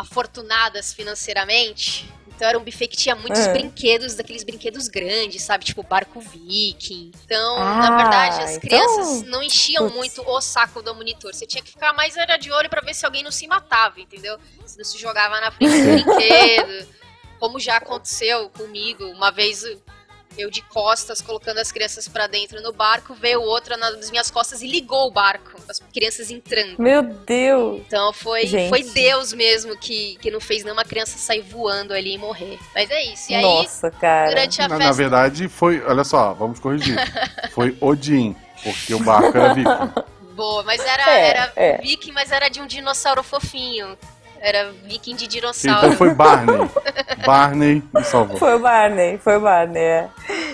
[0.00, 2.08] afortunadas financeiramente.
[2.28, 3.52] Então era um buffet que tinha muitos É.
[3.52, 5.62] brinquedos, daqueles brinquedos grandes, sabe?
[5.64, 7.10] Tipo barco viking.
[7.24, 11.34] Então, Ah, na verdade, as então- crianças não enchiam muito o saco do monitor.
[11.34, 14.00] Você tinha que ficar mais era de olho pra ver se alguém não se matava,
[14.00, 14.38] entendeu?
[14.64, 16.88] Se não se jogava na frente do brinquedo.
[17.38, 19.04] Como já aconteceu comigo.
[19.10, 19.62] Uma vez
[20.40, 24.62] eu de costas colocando as crianças pra dentro no barco, veio outra nas minhas costas
[24.62, 26.76] e ligou o barco, as crianças entrando.
[26.78, 27.82] Meu Deus.
[27.86, 28.68] Então foi, Gente.
[28.68, 32.58] foi Deus mesmo que, que não fez nenhuma criança sair voando ali e morrer.
[32.74, 33.30] Mas é isso.
[33.30, 34.28] E aí, Nossa, cara.
[34.30, 34.84] durante a Na, festa.
[34.90, 35.82] na verdade, foi.
[35.86, 36.96] Olha só, vamos corrigir.
[37.52, 40.10] Foi Odin, porque o barco era viking.
[40.34, 41.78] Boa, mas era, É, era é.
[41.78, 43.96] viking, mas era de um dinossauro fofinho.
[44.40, 45.86] Era viking de dinossauro.
[45.86, 46.70] Então foi Barney.
[47.26, 48.38] Barney me salvou.
[48.38, 50.08] Foi o Barney, foi o Barney, é.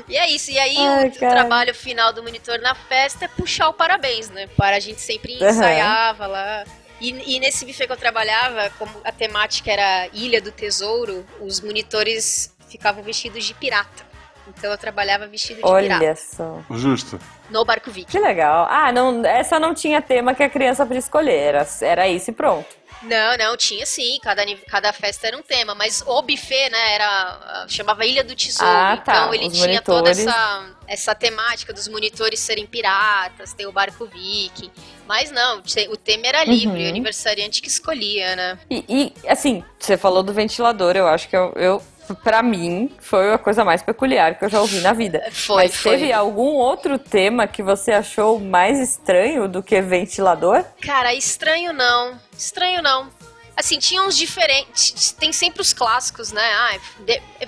[0.09, 0.51] E é isso.
[0.51, 4.29] E aí Ai, o, o trabalho final do monitor na festa é puxar o parabéns,
[4.29, 4.49] né?
[4.57, 6.65] Para a gente sempre ensaiava lá.
[7.01, 11.61] E, e nesse buffet que eu trabalhava, como a temática era Ilha do Tesouro, os
[11.61, 14.05] monitores ficavam vestidos de pirata.
[14.49, 16.05] Então eu trabalhava vestido de pirata.
[16.05, 16.63] Olha só.
[16.71, 17.21] Justo.
[17.51, 18.11] No barco viking.
[18.11, 18.67] Que legal.
[18.71, 21.39] Ah, não, essa não tinha tema que a criança podia escolher.
[21.39, 22.67] Era, era isso e pronto.
[23.03, 27.67] Não, não, tinha sim, cada, cada festa era um tema, mas o buffet, né, era,
[27.69, 30.27] chamava Ilha do Tesouro, Ah, tá, então ele os tinha toda monitores.
[30.27, 34.71] essa, essa temática dos monitores serem piratas, ter o barco viking,
[35.07, 36.87] mas não, o tema era livre, Uhum.
[36.87, 38.59] o aniversariante que escolhia, né.
[38.71, 41.83] E, e, assim, você falou do ventilador, eu acho que eu, eu
[42.15, 45.23] para mim, foi a coisa mais peculiar que eu já ouvi na vida.
[45.33, 45.93] Foi, Mas foi.
[45.99, 50.65] teve algum outro tema que você achou mais estranho do que ventilador?
[50.83, 53.09] Cara, estranho não, estranho não.
[53.57, 56.77] Assim, tinha uns diferentes, tem sempre os clássicos, né, ah,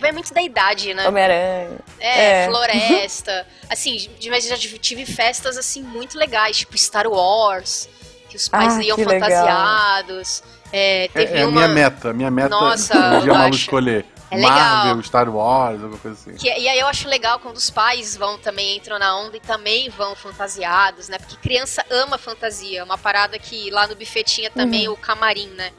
[0.01, 1.07] vai muito da idade, né.
[1.07, 1.79] Homem-Aranha.
[2.01, 2.47] É, É.
[2.47, 3.47] floresta.
[3.69, 7.87] Assim, mas já tive festas assim muito legais, tipo Star Wars,
[8.31, 9.29] que os pais Ah, iam que legal.
[9.29, 10.43] fantasiados.
[10.73, 11.61] É, É, teve é a uma.
[11.67, 12.13] minha meta.
[12.15, 14.07] Minha meta Nossa, um dia eu Malu escolher.
[14.31, 14.51] É legal.
[14.53, 16.37] Marvel, Star Wars, alguma coisa assim.
[16.37, 19.41] que- e aí eu acho legal quando os pais vão também, entram na onda e
[19.41, 21.19] também vão fantasiados, né?
[21.19, 22.85] Porque criança ama fantasia.
[22.85, 25.73] Uma parada que lá no buffet tinha também o camarim, né?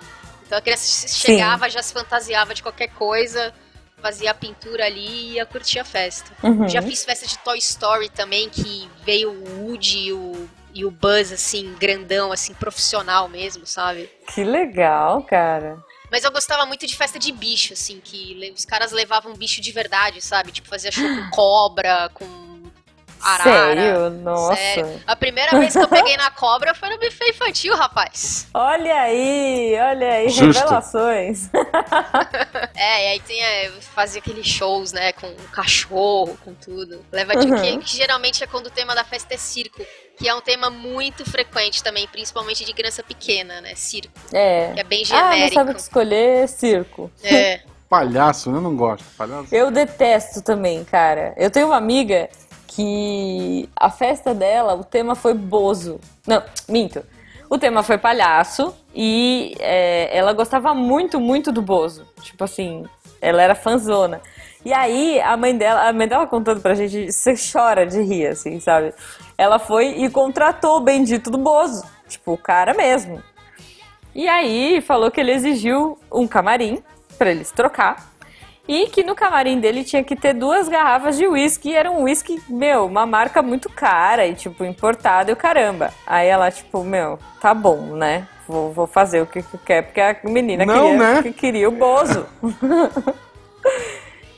[0.45, 3.53] Então a criança chegava, já se fantasiava de qualquer coisa,
[4.01, 6.31] fazia a pintura ali e ia curtir a festa.
[6.41, 6.67] Uhum.
[6.67, 10.89] Já fiz festa de Toy Story também, que veio o Woody e o, e o
[10.89, 14.09] Buzz, assim, grandão, assim, profissional mesmo, sabe?
[14.33, 15.77] Que legal, cara.
[16.11, 19.71] Mas eu gostava muito de festa de bicho, assim, que os caras levavam bicho de
[19.71, 20.51] verdade, sabe?
[20.51, 22.49] Tipo, fazia show com cobra, com
[23.21, 23.43] arara.
[23.43, 24.09] Sério?
[24.11, 24.55] Nossa.
[24.55, 25.03] Sério.
[25.05, 28.47] A primeira vez que eu peguei na cobra foi no buffet infantil, rapaz.
[28.53, 30.59] Olha aí, olha aí, Justo.
[30.61, 31.49] revelações.
[32.75, 37.05] É, e aí tem, é, fazia aqueles shows, né, com um cachorro, com tudo.
[37.11, 37.61] Leva de Uhum.
[37.61, 39.85] que, que geralmente é quando o tema da festa é circo,
[40.19, 44.73] que é um tema muito frequente também, principalmente de criança pequena, né, circo, É.
[44.73, 45.53] que é bem Ah, não genérico.
[45.55, 46.47] sabe o que escolher?
[46.49, 47.09] Circo.
[47.23, 47.61] é.
[47.89, 48.57] Palhaço, né?
[48.57, 49.03] eu não gosto.
[49.17, 49.47] Palhaço.
[49.55, 51.33] Eu detesto também, cara.
[51.35, 52.29] Eu tenho uma amiga
[52.67, 55.99] que a festa dela, o tema foi Bozo.
[56.27, 57.03] Não, minto.
[57.49, 62.05] O tema foi palhaço e é, ela gostava muito, muito do Bozo.
[62.21, 62.85] Tipo assim,
[63.19, 64.21] ela era fanzona.
[64.65, 68.27] E aí, a mãe dela, a mãe dela contando pra gente, você chora de rir,
[68.27, 68.93] assim, sabe?
[69.37, 71.85] Ela foi e contratou o bendito do Bozo.
[72.07, 73.23] Tipo, o cara mesmo.
[74.13, 76.83] E aí falou que ele exigiu um camarim
[77.17, 78.09] pra eles trocar.
[78.67, 81.69] E que no camarim dele tinha que ter duas garrafas de uísque.
[81.69, 85.91] E era um uísque, meu, uma marca muito cara e, tipo, importado e o caramba.
[86.05, 88.27] Aí ela, tipo, meu, tá bom, né?
[88.47, 91.23] Vou, vou fazer o que que quer, porque a menina Não, queria, né?
[91.23, 92.25] que queria o Bozo.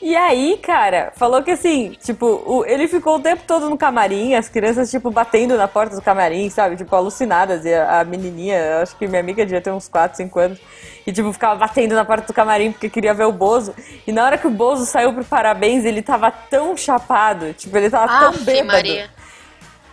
[0.01, 4.33] E aí, cara, falou que assim, tipo, o- ele ficou o tempo todo no camarim,
[4.33, 6.75] as crianças, tipo, batendo na porta do camarim, sabe?
[6.75, 7.63] Tipo, alucinadas.
[7.65, 10.59] E a, a menininha, acho que minha amiga devia ter uns 4, 5 anos,
[11.05, 13.75] e, tipo, ficava batendo na porta do camarim porque queria ver o Bozo.
[14.07, 17.89] E na hora que o Bozo saiu pro parabéns, ele tava tão chapado, tipo, ele
[17.89, 19.09] tava tão bêbado Maria.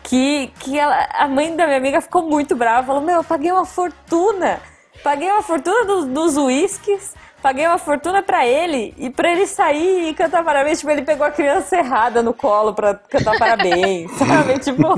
[0.03, 2.87] que, que ela- a mãe da minha amiga ficou muito brava.
[2.87, 4.59] Falou: Meu, eu paguei uma fortuna.
[5.05, 7.15] Paguei uma fortuna dos, dos uísques.
[7.43, 8.93] Paguei uma fortuna pra ele.
[8.99, 10.81] E pra ele sair e cantar parabéns.
[10.81, 14.11] Tipo, ele pegou a criança errada no colo pra cantar parabéns.
[14.19, 14.59] sabe?
[14.59, 14.95] Tipo.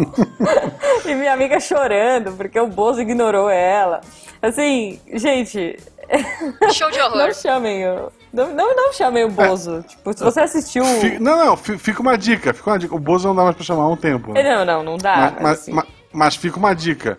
[1.09, 4.01] e minha amiga chorando porque o Bozo ignorou ela.
[4.41, 5.77] Assim, gente.
[6.73, 7.35] Show de Não horror.
[7.35, 8.11] chamem o.
[8.33, 9.85] Não, não, não chamem o Bozo.
[9.87, 10.85] Tipo, se você assistiu.
[10.85, 12.95] Fi- Não, não, fi- fica uma dica, fica uma dica.
[12.95, 14.33] O Bozo não dá mais pra chamar há um tempo.
[14.33, 14.43] né?
[14.43, 15.17] Não, não, não dá.
[15.17, 15.73] mas, mas, mas- assim.
[15.73, 17.19] mas- mas fica uma dica.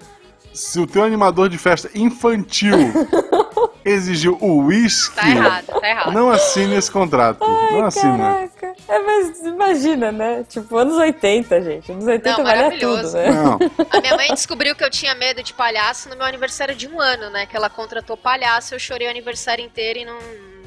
[0.53, 2.75] Se o teu animador de festa infantil
[3.85, 6.11] exigiu o uísque, Tá errado, tá errado.
[6.13, 7.39] não assine esse contrato.
[7.71, 8.17] não assina.
[8.17, 8.71] Caraca.
[8.87, 10.45] É, mas imagina, né?
[10.49, 11.91] Tipo, anos 80, gente.
[11.91, 13.17] Anos 80 Não, vale tudo, maravilhoso.
[13.17, 13.29] né?
[13.31, 13.59] Não.
[13.89, 16.99] A minha mãe descobriu que eu tinha medo de palhaço no meu aniversário de um
[16.99, 17.45] ano, né?
[17.45, 20.17] Que ela contratou palhaço, eu chorei o aniversário inteiro e não,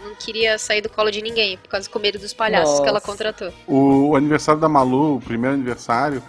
[0.09, 2.95] não queria sair do colo de ninguém, por causa do medo dos palhaços que ela
[2.95, 3.07] Nossa.
[3.07, 3.53] contratou.
[3.67, 6.23] O, o aniversário da Malu, o primeiro aniversário,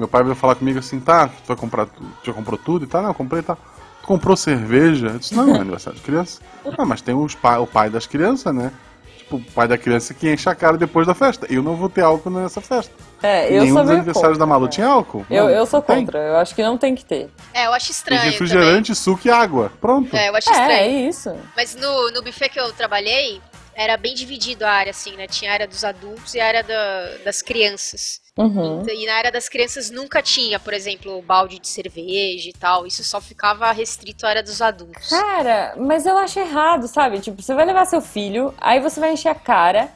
[0.00, 2.84] meu pai veio falar comigo assim, tá, tu vai comprar tudo, tu já comprou tudo
[2.84, 3.02] e tal?
[3.02, 3.56] Não, eu comprei e tal.
[4.00, 5.08] Tu comprou cerveja?
[5.08, 6.40] Eu disse, não, é aniversário de criança.
[6.78, 8.72] Ah, mas tem os pai, o pai das crianças, né?
[9.18, 11.46] Tipo, o pai da criança que enche a cara depois da festa.
[11.48, 12.92] Eu não vou ter álcool nessa festa.
[13.22, 14.70] É, eu Nenhum sou dos aniversários contra, da Malu né?
[14.70, 15.24] tinha álcool.
[15.30, 15.96] Eu, Não, eu sou não tem.
[16.04, 16.18] contra.
[16.18, 17.28] Eu acho que não tem que ter.
[17.54, 19.70] É, eu acho Tem estranho refrigerante, suco e água.
[19.80, 20.10] Pronto.
[20.10, 20.24] também.
[20.26, 20.72] É, eu acho É, estranho.
[20.72, 21.32] é isso.
[21.56, 23.40] Mas no, no buffet que eu trabalhei,
[23.82, 25.26] era bem dividido a área, assim, né?
[25.26, 28.20] Tinha a área dos adultos e a área da- das crianças.
[28.36, 28.84] Uhum.
[28.88, 32.86] E na área das crianças nunca tinha, por exemplo, balde de cerveja e tal.
[32.86, 35.08] Isso só ficava restrito à área dos adultos.
[35.08, 37.20] Cara, mas eu acho errado, sabe?
[37.20, 39.88] Tipo, você vai levar seu filho, aí você vai encher a cara,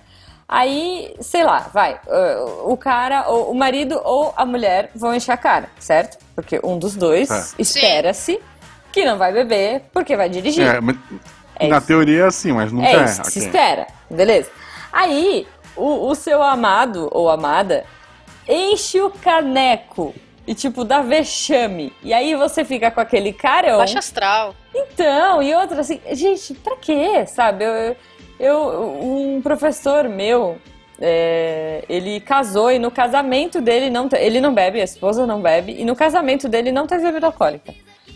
[0.48, 5.32] aí, sei lá, vai, uh, o cara, ou o marido ou a mulher vão encher
[5.32, 6.18] a cara, certo?
[6.34, 7.44] Porque um dos dois É.
[7.58, 8.40] espera-se
[8.92, 10.66] que não vai beber porque vai dirigir.
[10.66, 10.96] É, mas
[11.56, 11.86] É na isso.
[11.86, 13.04] teoria é assim, mas nunca É é.
[13.04, 14.50] isso que se espera, beleza?
[14.92, 17.84] Aí, o, o seu amado ou amada
[18.48, 20.14] enche o caneco
[20.46, 21.92] e, tipo, dá vexame.
[22.02, 23.78] E aí você fica com aquele carão.
[23.78, 24.54] Baixa astral.
[24.74, 27.64] Então, e outra assim, gente, pra quê, sabe?
[27.64, 27.96] Eu,
[28.38, 30.58] eu- um professor meu,
[31.00, 35.72] é, ele casou e no casamento dele não, ele não bebe, a esposa não bebe,
[35.78, 37.72] e no casamento dele não teve bebida alcoólica.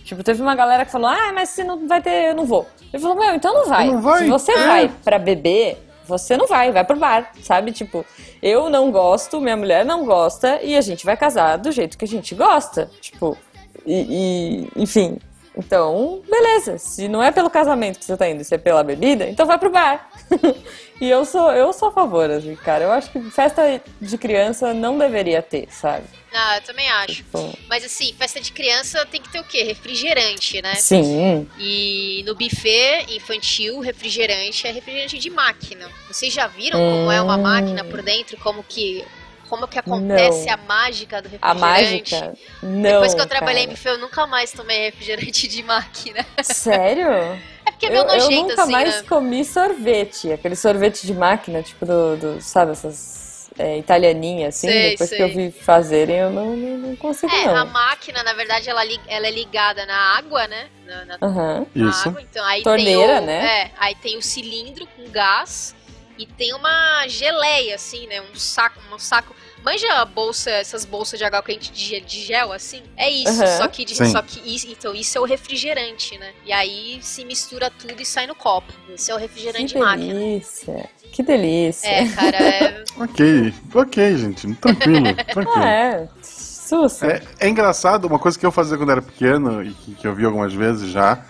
[0.08, 2.66] Tipo, teve uma galera que falou, ah, mas se não vai ter, eu não vou.
[2.90, 3.88] Ele falou, meu, então não vai.
[3.88, 4.66] Não vai, Se você é.
[4.66, 7.72] vai pra beber, você não vai, vai pro bar, sabe?
[7.72, 8.06] Tipo,
[8.42, 12.06] eu não gosto, minha mulher não gosta, e a gente vai casar do jeito que
[12.06, 12.90] a gente gosta.
[13.02, 13.36] Tipo,
[13.84, 15.18] e, e, enfim.
[15.58, 16.78] Então, beleza.
[16.78, 19.58] Se não é pelo casamento que você tá indo, se é pela bebida, então vai
[19.58, 20.08] pro bar.
[21.00, 22.84] e eu sou, eu sou a favor, assim, cara.
[22.84, 26.04] Eu acho que festa de criança não deveria ter, sabe?
[26.32, 27.14] Ah, eu também acho.
[27.16, 29.62] Tipo, Mas assim, festa de criança tem que ter o quê?
[29.64, 30.74] Refrigerante, né?
[30.74, 31.48] sim.
[31.58, 35.90] E no buffet infantil, refrigerante é refrigerante de máquina.
[36.06, 37.42] Vocês já viram como é uma Hum.
[37.42, 38.36] máquina por dentro?
[38.38, 39.04] Como que,
[39.48, 40.54] como que acontece Não.
[40.54, 42.14] a mágica do A refrigerante?
[42.14, 42.38] mágica.
[42.62, 42.82] Não.
[42.82, 43.76] Depois que eu trabalhei em cara.
[43.76, 46.24] buffet, eu nunca mais tomei refrigerante de máquina.
[46.42, 47.08] Sério?
[47.68, 49.02] É porque é Eu, meio eu nojento, nunca assim, mais né?
[49.06, 50.32] comi sorvete.
[50.32, 54.68] Aquele sorvete de máquina, tipo do, do- sabe, essas é, italianinhas, assim.
[54.68, 55.18] Sei, Depois sei.
[55.18, 57.72] que eu vi fazerem, eu não, não, não consigo, É, a não.
[57.72, 60.68] máquina, na verdade, ela, ela é ligada na água, né?
[60.86, 61.66] Na, na- Aham.
[61.74, 62.08] na Isso.
[62.08, 62.22] água.
[62.22, 63.46] Então, aí Torneira, tem o, né?
[63.64, 65.74] É, aí tem o cilindro com gás
[66.18, 68.20] e tem uma geleia, assim, né?
[68.20, 69.34] Um saco, um saco.
[69.64, 72.82] Manja a bolsa, essas bolsas de água quente de gel, de gel, assim?
[72.96, 73.58] É isso, Aham.
[73.58, 76.32] só que, de- só que isso, então isso é o refrigerante, né?
[76.46, 78.72] E aí se mistura tudo e sai no copo.
[78.88, 80.14] Esse é o refrigerante Que máquina.
[80.14, 80.88] delícia.
[81.12, 81.88] Que delícia.
[81.88, 84.54] É, cara, é, Ok, ok, gente.
[84.54, 85.62] Tranquilo, tranquilo.
[85.64, 86.08] Ah, é.
[86.22, 87.06] Sussa.
[87.06, 90.14] É, é engraçado, uma coisa que eu fazia quando era pequeno e que, que eu
[90.14, 91.24] vi algumas vezes já.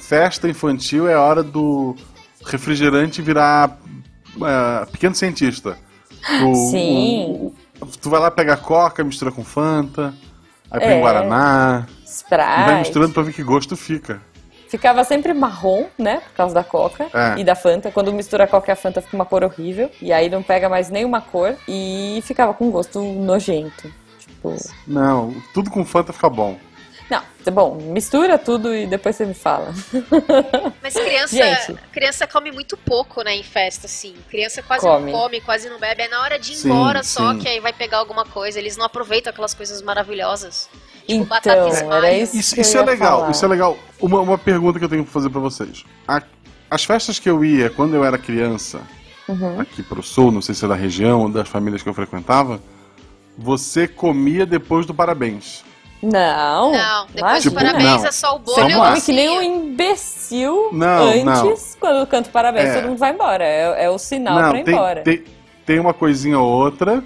[0.00, 1.94] Festa infantil é a hora do
[2.44, 3.78] refrigerante virar
[4.42, 5.76] é, pequeno cientista.
[6.44, 7.52] O- Sim.
[7.80, 10.12] o- tu vai lá pegar coca, mistura com Fanta,
[10.70, 11.00] aí põe É.
[11.00, 12.78] Guaraná, e vai Sprite.
[12.80, 14.20] misturando pra ver que gosto fica.
[14.68, 16.16] Ficava sempre marrom, né?
[16.28, 17.40] Por causa da coca É.
[17.40, 17.90] e da Fanta.
[17.90, 19.90] Quando mistura a coca e a Fanta fica uma cor horrível.
[20.02, 21.54] E aí não pega mais nenhuma cor.
[21.66, 23.90] E ficava com gosto nojento.
[24.18, 24.54] Tipo.
[24.86, 26.58] Não, tudo com Fanta fica bom.
[27.50, 29.72] Bom, mistura tudo e depois você me fala.
[30.82, 31.78] Mas criança, Gente.
[31.92, 34.14] criança come muito pouco, né, em festa, assim.
[34.30, 35.10] Criança quase Come.
[35.12, 36.02] não come, quase não bebe.
[36.02, 37.38] É na hora de ir Sim, embora só sim.
[37.40, 38.58] que aí vai pegar alguma coisa.
[38.58, 40.68] Eles não aproveitam aquelas coisas maravilhosas.
[41.06, 42.36] Tipo, Então, isso.
[42.36, 43.30] Isso, que eu isso é legal, falar.
[43.30, 43.78] isso é legal.
[44.00, 45.84] Uma, uma pergunta que eu tenho pra fazer pra vocês.
[46.06, 46.22] A-
[46.70, 48.80] as festas que eu ia quando eu era criança,
[49.26, 49.60] Uhum.
[49.60, 52.60] aqui pro sul, não sei se é da região ou das famílias que eu frequentava,
[53.36, 55.64] você comia depois do parabéns.
[56.02, 56.72] Não.
[56.72, 58.08] Não, depois Tipo, parabéns não.
[58.08, 61.50] é só o bolo Você come que nem um imbecil Não, não.
[61.50, 62.74] antes, quando canta parabéns, É.
[62.80, 63.44] todo mundo vai embora.
[63.44, 65.02] É, é o sinal pra ir tem, embora.
[65.02, 65.24] tem,
[65.66, 67.02] tem uma coisinha ou outra,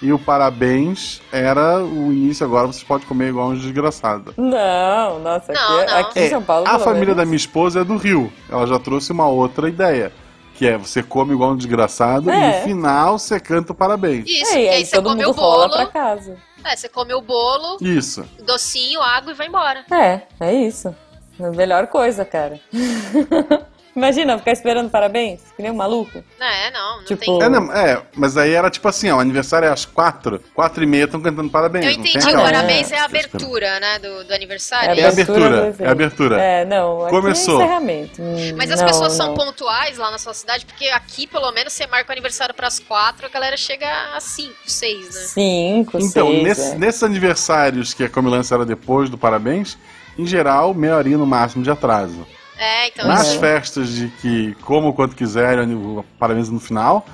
[0.00, 4.32] e o parabéns era o início, agora você pode comer igual um desgraçado.
[4.36, 5.98] Não, nossa, Não, aqui, não.
[5.98, 6.66] aqui em São Paulo.
[6.66, 8.32] a pelo família menos, da minha esposa é do Rio.
[8.50, 10.12] Ela já trouxe uma outra ideia.
[10.54, 12.34] Que é você come igual um desgraçado É.
[12.34, 14.24] e no final você canta o parabéns.
[14.26, 15.74] Isso, É, e aí aí você todo come mundo o rola bolo.
[15.74, 16.36] pra casa.
[16.66, 18.28] É, você come o bolo, Isso.
[18.44, 19.84] docinho, água e vai embora.
[19.90, 20.94] É, é isso.
[21.38, 22.58] A melhor coisa, cara.
[23.96, 26.22] Imagina, ficar esperando parabéns, que nem um maluco.
[26.38, 27.42] É, não, não Tipo, tem.
[27.42, 30.84] É, não, é, mas aí era tipo assim, ó, o aniversário é às quatro, quatro
[30.84, 31.86] e meia estão cantando parabéns.
[31.86, 33.42] Eu não tem entendi, o parabéns é a Fica esperando.
[33.42, 35.00] abertura, né, do, do aniversário.
[35.00, 36.40] É a abertura, é a abertura.
[36.42, 37.60] É, não, aqui Começou.
[37.60, 38.20] é encerramento.
[38.20, 39.34] Hum, Mas as não, pessoas são não.
[39.34, 43.24] pontuais lá na sua cidade, porque aqui, pelo menos, você marca o aniversário pras quatro,
[43.24, 45.20] a galera chega às cinco, seis, né?
[45.22, 46.74] Cinco, Então, seis, nesse- é.
[46.78, 49.78] nesses aniversários que a comilança era depois do parabéns,
[50.18, 52.26] em geral, meia horinha no máximo de atraso.
[52.58, 53.40] É, então Nas isso.
[53.40, 57.04] festas de que como quanto quiser, o parabéns no final,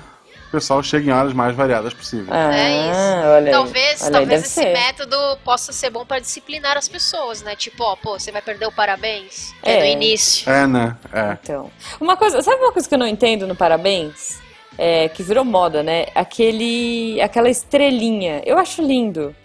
[0.47, 2.29] o pessoal chega em horas mais variadas possíveis.
[2.31, 3.27] Ah, É isso.
[3.27, 3.51] olha.
[3.51, 4.71] Talvez, Olha talvez esse ser.
[4.73, 7.55] método possa ser bom pra disciplinar as pessoas, né?
[7.55, 9.53] Tipo, ó, pô, você vai perder o parabéns.
[9.63, 9.73] É.
[9.73, 10.49] É, no início.
[10.49, 10.95] É, né?
[11.11, 11.37] É.
[11.43, 14.41] Então, uma coisa, sabe uma coisa que eu não entendo no parabéns?
[14.77, 16.07] É, que virou moda, né?
[16.15, 18.41] Aquele, aquela estrelinha.
[18.45, 19.35] Eu acho lindo.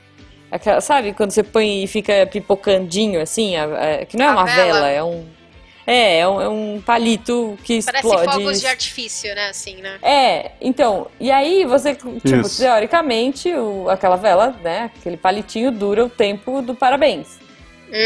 [0.50, 3.64] Aquela, sabe quando você põe e fica pipocandinho assim, a-
[4.00, 4.72] a- que não é A uma vela?
[4.72, 5.26] vela, é um
[5.90, 8.30] é, é um, é um palito que Parece explode.
[8.32, 9.48] fogos de artifício, né?
[9.48, 9.98] Assim, né?
[10.02, 12.58] É, então, e aí você, tipo, Isso.
[12.62, 17.38] teoricamente, o, aquela vela, né, aquele palitinho dura o tempo do parabéns.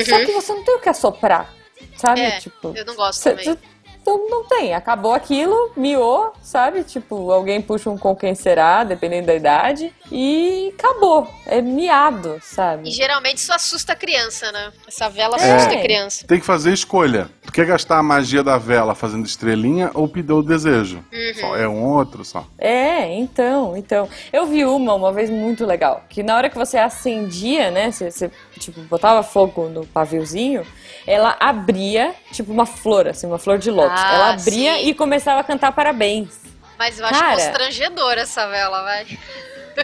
[0.08, 0.24] Só Uhum.
[0.26, 1.52] que você não tem o que assoprar,
[1.96, 2.20] sabe?
[2.20, 3.58] É, tipo, eu não gosto Cê- também.
[4.00, 6.82] Então não tem, acabou aquilo, miou, sabe?
[6.82, 11.32] Tipo, alguém puxa um com quem será, dependendo da idade, e acabou.
[11.46, 12.90] É miado, E sabe?
[12.90, 14.70] geralmente isso assusta a criança, né?
[14.86, 15.54] Essa vela É.
[15.54, 16.26] assusta a criança.
[16.26, 17.30] Tem que fazer escolha.
[17.44, 21.02] Tu quer gastar a magia da vela fazendo estrelinha ou pedir o desejo?
[21.12, 21.34] Uhum.
[21.40, 22.46] Só é um outro só.
[22.58, 24.08] É, então, então.
[24.32, 28.10] Eu vi uma uma vez muito legal, que na hora que você acendia, né, você,
[28.10, 30.66] você, tipo, botava fogo no paviozinho,
[31.06, 34.00] ela abria, tipo, uma flor, assim, uma flor de lótus.
[34.00, 34.88] Ah, ela abria sim.
[34.88, 36.40] e começava a cantar parabéns.
[36.78, 37.34] Mas eu acho Cara.
[37.34, 39.06] constrangedora essa vela, vai.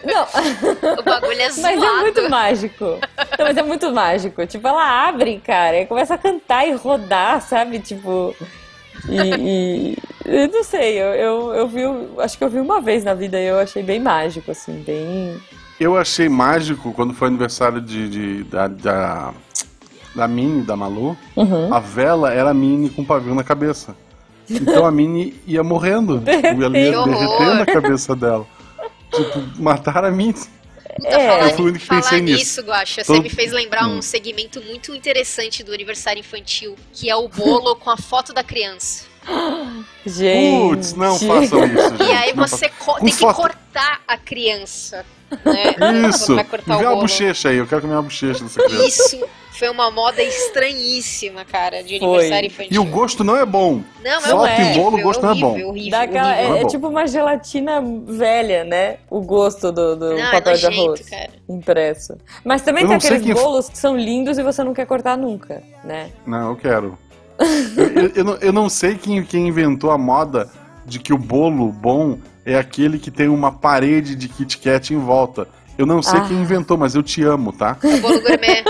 [0.05, 0.23] Não,
[0.99, 1.77] O bagulho é zoado.
[1.79, 2.85] Mas é muito mágico.
[3.37, 4.45] Não, mas é muito mágico.
[4.45, 7.79] Tipo, ela abre, cara, e começa a cantar e rodar, sabe?
[7.79, 8.35] Tipo.
[9.07, 9.95] E.
[9.95, 11.81] e- eu não sei, eu, eu, eu vi.
[12.19, 15.37] Acho que eu vi uma vez na vida e eu achei bem mágico, assim, bem.
[15.79, 19.33] Eu achei mágico quando foi aniversário de, de- da, da,
[20.15, 21.17] da Mini, da Malu.
[21.35, 21.73] Uhum.
[21.73, 23.95] A vela era a Mini com pavio na cabeça.
[24.49, 26.21] Então a Mini ia morrendo.
[26.25, 28.45] Ela ia derretendo a cabeça dela.
[29.13, 30.33] Tipo, mataram a Mini.
[30.33, 31.45] Puta, É.
[31.45, 32.37] Eu fui o único que falar pensei nisso.
[32.39, 34.01] nisso, Guaxa, Tô- você me fez lembrar um Hum.
[34.01, 39.05] segmento muito interessante do aniversário infantil, que é o bolo com a foto da criança.
[40.05, 40.69] Gente.
[40.69, 42.03] Putz, não façam isso, gente.
[42.03, 43.35] E aí Não você tem que foto.
[43.35, 45.05] cortar a criança.
[45.45, 45.75] Né?
[46.09, 46.33] Isso!
[46.35, 47.01] Vai Me cortar vê bolo.
[47.01, 48.85] bochecha aí, eu quero comer uma bochecha dessa criança.
[48.87, 49.27] Isso
[49.59, 52.07] foi uma moda estranhíssima, cara, de Foi.
[52.07, 52.71] aniversário infantil.
[52.71, 53.81] E o gosto não é bom.
[54.03, 55.47] Não, é Foto em horrível, bolo, o gosto não é bom.
[55.49, 56.53] horrível, horrível, Dá aquela- horrível.
[56.53, 56.67] é, é é bom.
[56.69, 58.97] tipo uma gelatina velha, né?
[59.09, 61.29] O gosto do, do Não, é papel de nojento, arroz cara.
[61.49, 62.17] impresso.
[62.43, 65.17] Mas também Eu tem aqueles quem- bolos que são lindos e você não quer cortar
[65.17, 66.09] nunca, né?
[66.25, 66.97] Não, eu quero.
[67.77, 70.49] eu, eu- não, eu não sei quem, quem inventou a moda
[70.85, 74.97] de que o bolo bom é aquele que tem uma parede de Kit Kat em
[74.99, 75.47] volta.
[75.77, 76.25] Eu não sei Ah.
[76.27, 77.77] quem inventou, mas eu te amo, tá?
[77.83, 78.63] O bolo gourmet.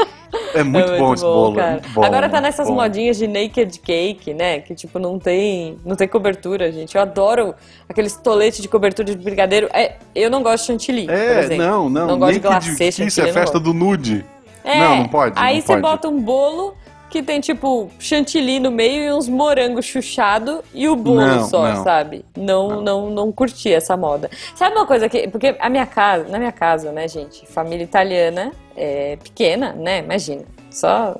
[0.54, 1.54] É muito, É bom esse bolo.
[1.54, 1.72] é cara.
[1.74, 2.76] muito bom, Agora tá muito nessas bom.
[2.76, 4.60] modinhas de naked cake, né?
[4.60, 6.96] Que tipo, não tem, não tem cobertura, gente.
[6.96, 7.54] Eu adoro
[7.88, 9.70] aqueles toletes de cobertura de brigadeiro.
[9.74, 11.58] É, eu não gosto de chantilly, por É, exemplo.
[11.66, 12.08] não, não.
[12.08, 14.26] Não gosto de glacê, que isso chantilly, é festa do nude.
[14.64, 15.82] É, Não, não pode, Aí não você pode.
[15.82, 16.74] bota um bolo
[17.10, 21.68] que tem tipo chantilly no meio e uns morangos chuchado e o bolo Não, só,
[21.68, 21.84] não.
[21.84, 22.24] sabe?
[22.38, 24.30] Não, não, não, curti essa moda.
[24.56, 25.28] Sabe uma coisa que.
[25.28, 27.46] Porque a minha casa, na minha casa, né, gente?
[27.48, 30.00] Família italiana, é pequena, né?
[30.00, 30.44] Imagina.
[30.70, 31.16] Só.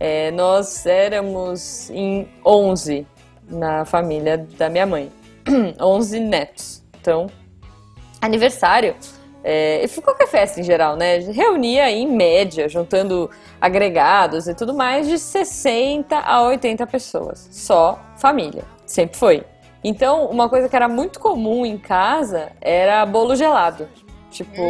[0.00, 3.06] é, nós éramos em 11
[3.48, 5.10] na família da minha mãe.
[5.80, 6.82] 11 netos.
[7.00, 7.28] Então,
[8.20, 8.94] aniversário.
[9.44, 11.18] É, e qualquer festa em geral, né?
[11.18, 13.28] Reunia em média, juntando
[13.60, 17.48] agregados e tudo mais, de 60 a 80 pessoas.
[17.50, 18.64] Só família.
[18.86, 19.42] Sempre foi.
[19.84, 23.88] Então, uma coisa que era muito comum em casa era bolo gelado.
[24.30, 24.62] Tipo,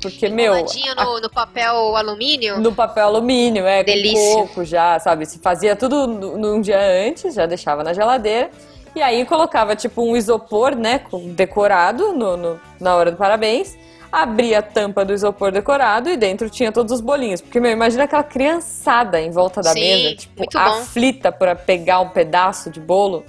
[0.00, 0.54] porque, meu.
[0.54, 2.58] Enroladinho no, no papel alumínio.
[2.58, 4.34] No papel alumínio, é, Delícia.
[4.36, 5.24] com coco já, sabe?
[5.26, 8.50] Se fazia tudo num dia antes, já deixava na geladeira.
[8.94, 11.00] E aí colocava tipo um isopor, né,
[11.34, 13.78] decorado no, no- na hora do parabéns.
[14.12, 17.40] Abria a tampa do isopor decorado e dentro tinha todos os bolinhos.
[17.40, 22.10] Porque, meu, imagina aquela criançada em volta da Sim, mesa, tipo, aflita pra pegar um
[22.10, 23.24] pedaço de bolo.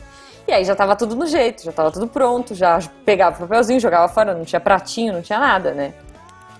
[0.46, 3.80] E aí já tava tudo no jeito, já tava tudo pronto, já pegava o papelzinho,
[3.80, 5.94] jogava fora, não tinha pratinho, não tinha nada, né?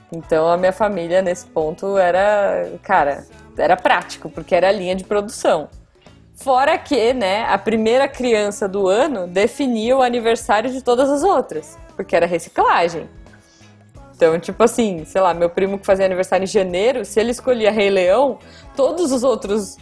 [0.10, 3.26] Então a minha família nesse ponto era, cara,
[3.58, 5.68] era prático, porque era a linha de produção.
[6.34, 11.78] Fora que, né, a primeira criança do ano definia o aniversário de todas as outras,
[11.96, 13.10] porque era reciclagem.
[14.16, 17.72] Então, tipo assim, sei lá, meu primo que fazia aniversário em janeiro, se ele escolhia
[17.72, 18.38] Rei Leão,
[18.76, 19.78] todos os outros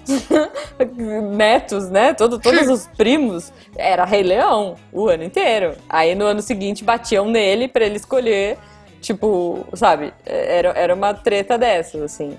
[1.36, 5.76] netos, né, todo, todos os primos, era Rei Leão o ano inteiro.
[5.90, 8.58] Aí no ano seguinte batiam nele pra ele escolher,
[9.02, 12.38] tipo, sabe, era, era uma treta dessas, assim.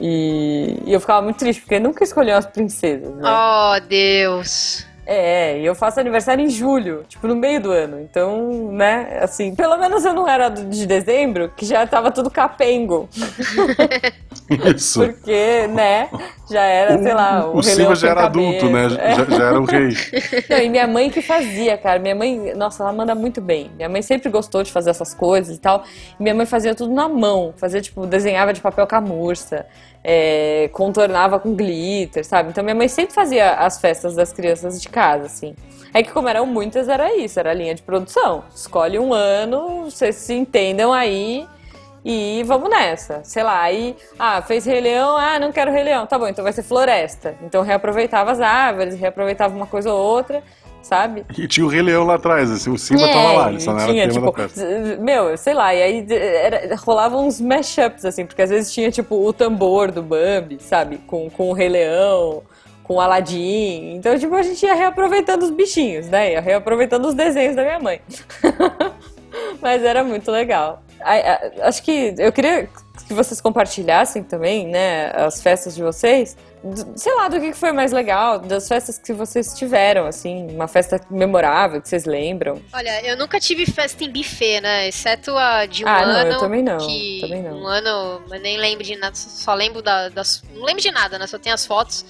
[0.00, 3.22] E, e eu ficava muito triste, porque nunca escolhiam as princesas, né?
[3.28, 4.86] Oh, Deus.
[5.10, 7.98] É, e eu faço aniversário em julho, tipo, no meio do ano.
[7.98, 13.08] Então, né, assim, pelo menos eu não era de dezembro, que já tava tudo capengo.
[14.76, 15.00] Isso.
[15.00, 16.10] Porque, né,
[16.50, 18.84] já era, sei lá, o, o Rei Leão já era adulto, né?
[18.98, 19.14] É.
[19.14, 19.94] Já, já era o rei.
[20.48, 21.98] Não, e minha mãe que fazia, cara.
[21.98, 23.70] Minha mãe, nossa, ela manda muito bem.
[23.76, 25.84] Minha mãe sempre gostou de fazer essas coisas e tal.
[26.18, 27.52] E minha mãe fazia tudo na mão.
[27.56, 29.66] Fazia, tipo, desenhava de papel camurça,
[30.02, 32.50] é, contornava com glitter, sabe?
[32.50, 35.54] Então minha mãe sempre fazia as festas das crianças de casa, assim.
[35.92, 38.44] É que como eram muitas, era isso, era a linha de produção.
[38.54, 41.46] Escolhe um ano, vocês se entendam aí
[42.04, 43.22] e vamos nessa.
[43.24, 46.06] Sei lá, aí, ah, fez Rei Leão, ah, não quero Rei Leão.
[46.06, 47.34] Tá bom, então vai ser floresta.
[47.42, 50.42] Então reaproveitava as árvores, reaproveitava uma coisa ou outra,
[50.82, 51.24] sabe?
[51.36, 53.72] E tinha o Rei Leão lá atrás, assim, o Simba É, tava lá, ele só
[53.72, 58.24] não era tinha, tema tipo, meu, sei lá, e aí era, rolavam uns mashups, assim,
[58.24, 60.98] porque às vezes tinha, tipo, o tambor do Bambi, sabe?
[60.98, 62.42] Com, com o Rei Leão,
[62.88, 63.96] com o Aladdin.
[63.96, 66.32] Então, tipo, a gente ia reaproveitando os bichinhos, né?
[66.32, 68.00] Ia reaproveitando os desenhos da minha mãe.
[69.60, 70.82] Mas era muito legal.
[71.62, 72.68] Acho que eu queria
[73.02, 76.36] que vocês compartilhassem também, né, as festas de vocês.
[76.96, 81.00] Sei lá, do que foi mais legal, das festas que vocês tiveram, assim, uma festa
[81.08, 82.60] memorável que vocês lembram.
[82.72, 84.88] Olha, eu nunca tive festa em buffet, né?
[84.88, 86.30] Exceto a de um Ah, não, ano.
[86.32, 87.60] eu também não, Que também não.
[87.62, 90.42] Um ano, eu nem lembro de nada, só lembro da- das.
[90.52, 91.26] Não lembro de nada, né?
[91.28, 92.04] Só tenho as fotos.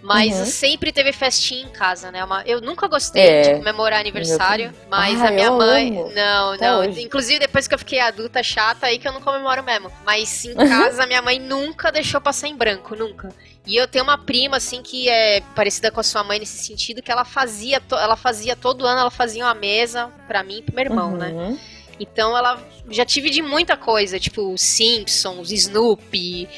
[0.00, 0.44] Mas Uhum.
[0.46, 2.24] sempre teve festinha em casa, né?
[2.24, 5.88] Uma- eu nunca gostei É, de comemorar aniversário, mas Ah, a minha mãe.
[5.98, 6.12] amo.
[6.14, 6.80] Não, Até não.
[6.80, 7.02] hoje.
[7.02, 9.90] Inclusive, depois que eu fiquei adulta chata, aí que eu não comemoro mesmo.
[10.06, 13.28] Mas em casa, minha mãe nunca deixou passar em branco, nunca.
[13.66, 17.02] E eu tenho uma prima, assim, que é parecida com a sua mãe nesse sentido,
[17.02, 20.74] que ela fazia, ela fazia todo ano, ela fazia uma mesa pra mim e pro
[20.74, 21.28] meu irmão, né?
[21.32, 21.58] Uhum.
[22.00, 26.48] Então ela já tive de muita coisa, tipo Simpsons, Snoopy,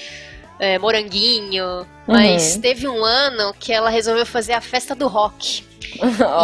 [0.61, 1.84] é, Moranguinho.
[2.06, 2.61] Mas Uhum.
[2.61, 5.64] teve um ano que ela resolveu fazer a festa do rock.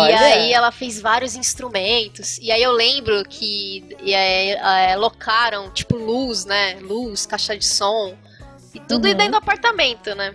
[0.09, 2.39] E aí ela fez vários instrumentos.
[2.39, 4.51] E aí eu lembro que e aí,
[4.91, 6.79] é, locaram, tipo, luz, né?
[6.81, 8.17] Luz, caixa de som.
[8.75, 9.14] E tudo Uhum.
[9.14, 10.35] dentro do apartamento, né?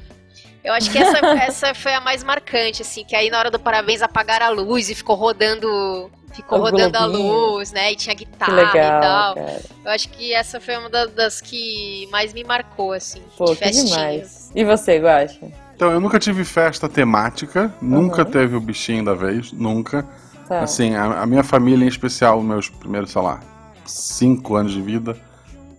[0.63, 3.59] Eu acho que essa, essa foi a mais marcante, assim, que aí na hora do
[3.59, 6.09] parabéns apagaram a luz e ficou rodando.
[6.33, 7.91] Ficou O rodando a luz, né?
[7.91, 9.35] E tinha Que guitarra legal, e tal.
[9.35, 9.61] cara.
[9.85, 13.21] Eu acho que essa foi uma da- das que mais me marcou, assim.
[13.37, 13.85] Pô, de que festinha.
[13.85, 14.51] demais.
[14.55, 15.51] E você, Guaxa?
[15.75, 18.29] Então, eu nunca tive festa temática, nunca Uhum.
[18.31, 20.07] teve o bichinho da vez, nunca.
[20.47, 20.59] Tá.
[20.61, 23.39] Assim, a, a minha família em especial, meus primeiros, sei lá,
[23.85, 25.17] cinco anos de vida,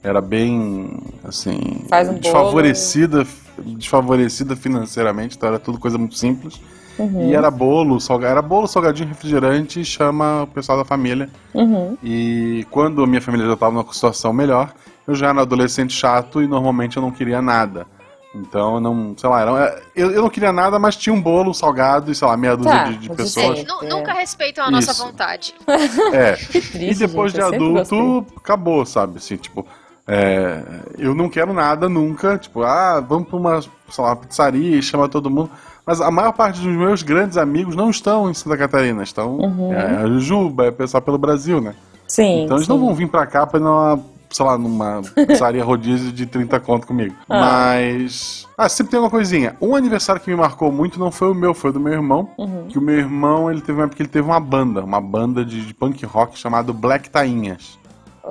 [0.03, 2.23] era bem, assim, Faz um bolo.
[2.23, 3.27] desfavorecida,
[3.59, 6.61] desfavorecida financeiramente, então era tudo coisa muito simples.
[6.99, 7.31] Uhum.
[7.31, 11.29] E era bolo, salga, era bolo, salgadinho, refrigerante, e chama o pessoal da família.
[11.55, 11.97] Uhum.
[12.03, 14.73] E quando a minha família já estava numa situação melhor,
[15.07, 17.87] eu já era um adolescente chato e normalmente eu não queria nada.
[18.35, 21.53] Então, eu não, sei lá, era- eu, eu não queria nada, mas tinha um bolo
[21.53, 23.59] salgado e, sei lá, meia dúzia Tá, de, de pessoas.
[23.59, 23.89] isso Nu- É.
[23.91, 25.05] Nunca respeitam a nossa Isso.
[25.05, 25.55] vontade.
[26.15, 26.33] É.
[26.33, 29.19] triste, e depois gente, de adulto, acabou, sabe?
[29.19, 29.67] Assim, tipo,
[30.07, 30.63] é,
[30.99, 32.39] eu não quero nada nunca.
[32.39, 35.51] Tipo, ah, vamos pra uma, sei lá, pizzaria e chama todo mundo.
[35.87, 39.73] Mas a maior parte dos meus grandes amigos não estão em Santa Catarina, estão Uhum.
[39.73, 41.75] é, a Jujuba, é pessoal pelo Brasil, né?
[42.07, 42.45] Sim.
[42.45, 42.73] Então eles sim.
[42.73, 43.99] não vão vir pra cá pra ir numa,
[44.31, 47.15] sei lá, numa pizzaria rodízio de 30 conto comigo.
[47.29, 47.41] Ah.
[47.41, 48.47] Mas.
[48.57, 49.57] Ah, sempre tem uma coisinha.
[49.61, 52.29] Um aniversário que me marcou muito não foi o meu, foi o do meu irmão.
[52.39, 52.67] Uhum.
[52.69, 55.45] Que o meu irmão, ele teve uma época que ele teve uma banda, uma banda
[55.45, 57.77] de, de punk rock chamado Black Tainhas.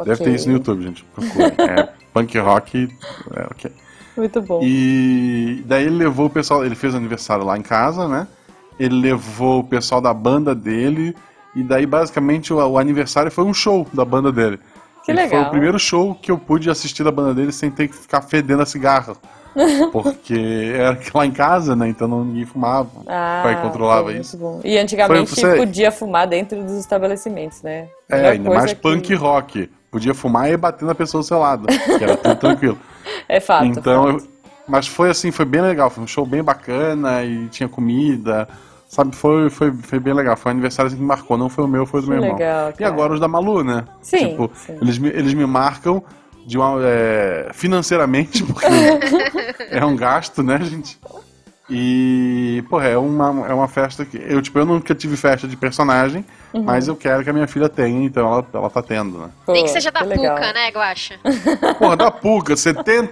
[0.06, 0.26] Deve Ok.
[0.26, 1.04] ter isso no YouTube, gente.
[1.14, 1.54] Procurem.
[1.60, 2.88] É punk rock.
[3.36, 3.72] É, ok.
[4.18, 4.60] Muito bom.
[4.64, 8.28] E daí ele levou o pessoal, ele fez aniversário lá em casa, né?
[8.80, 11.16] Ele levou o pessoal da banda dele,
[11.56, 14.60] e daí basicamente o, o aniversário foi um show da banda dele.
[15.06, 15.30] Que E legal.
[15.42, 18.22] Foi o primeiro show que eu pude assistir da banda dele sem ter que ficar
[18.22, 19.16] fedendo a cigarro.
[19.92, 21.90] Porque era lá em casa, né?
[21.90, 22.90] Então ninguém fumava.
[23.08, 24.38] Ah, o pai controlava isso.
[24.38, 24.62] bom.
[24.64, 27.88] E antigamente Foi- você- podia fumar dentro dos estabelecimentos, né?
[28.10, 29.70] É, ainda mais que- punk rock.
[29.92, 31.68] Podia fumar e bater na pessoa do seu lado.
[31.68, 32.78] Que era tudo tranquilo.
[33.28, 33.66] É fato.
[33.66, 34.24] então, fato.
[34.26, 34.32] eu-
[34.68, 35.90] mas foi assim, foi bem legal.
[35.90, 38.48] Foi um show bem bacana e tinha comida.
[38.88, 40.36] Sabe, foi, foi, foi bem legal.
[40.38, 41.38] Foi um aniversário assim, que marcou.
[41.38, 42.38] Não foi o meu, foi o do Que meu irmão.
[42.38, 42.92] legal, E cara.
[42.92, 43.86] agora os da Malu, né?
[44.02, 44.78] Sim, Tipo, sim.
[44.82, 46.04] Eles, me, eles me marcam
[46.46, 48.66] de uma, é, financeiramente, porque
[49.72, 51.00] é um gasto, né, gente?
[51.74, 54.18] E, porra, é uma, é uma festa que.
[54.18, 56.64] Eu, tipo, eu nunca tive festa de personagem, Uhum.
[56.64, 59.30] mas eu quero que a minha filha tenha, então ela, ela tá tendo, né?
[59.46, 60.36] Pô, Nem que seja da legal.
[60.36, 61.16] Puca, né, Guaxa?
[61.80, 63.10] Porra, da Puga, 70%,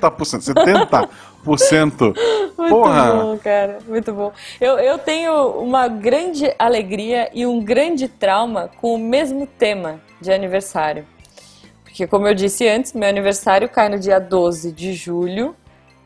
[1.46, 2.14] 70%.
[2.58, 3.14] Muito Porra!
[3.14, 3.80] bom, cara.
[3.88, 4.34] Muito bom.
[4.60, 10.34] Eu, eu tenho uma grande alegria e um grande trauma com o mesmo tema de
[10.34, 11.06] aniversário.
[11.86, 15.56] Porque, como eu disse antes, meu aniversário cai no dia 12 de julho.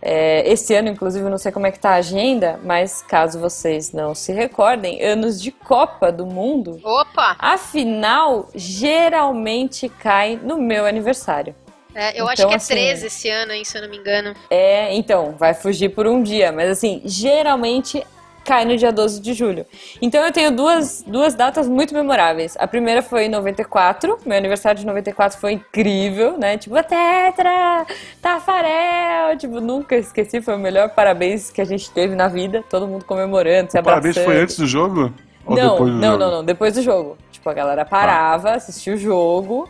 [0.06, 3.94] É, esse ano, inclusive, não sei como é que tá a agenda, mas caso vocês
[3.94, 7.38] não se recordem, anos de Copa do Mundo, Opa!
[7.40, 11.56] a final geralmente cai no meu aniversário.
[11.96, 13.98] É, eu acho Então, que é assim, 13 esse ano, hein, se eu não me
[13.98, 14.36] engano.
[14.50, 18.06] É, então, vai fugir por um dia, mas assim, geralmente
[18.44, 19.66] cai no dia 12 de julho.
[20.02, 22.56] Então eu tenho duas, duas datas muito memoráveis.
[22.60, 26.58] A primeira foi em 94, meu aniversário de 94 foi incrível, né?
[26.58, 27.86] Tipo, Tetra,
[28.22, 32.88] Tafarel, tipo, nunca esqueci, foi o melhor parabéns que a gente teve na vida, todo
[32.88, 34.34] mundo comemorando, se O parabéns abraçando.
[34.34, 35.14] foi antes do jogo?
[35.46, 36.18] Ou Não, depois do não, jogo?
[36.24, 37.18] não, não, depois do jogo.
[37.32, 39.70] Tipo, a galera parava, assistia o jogo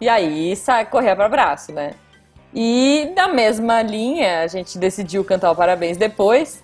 [0.00, 1.92] e aí sai, corria para abraço, né?
[2.54, 6.62] E na mesma linha, a gente decidiu cantar o parabéns depois,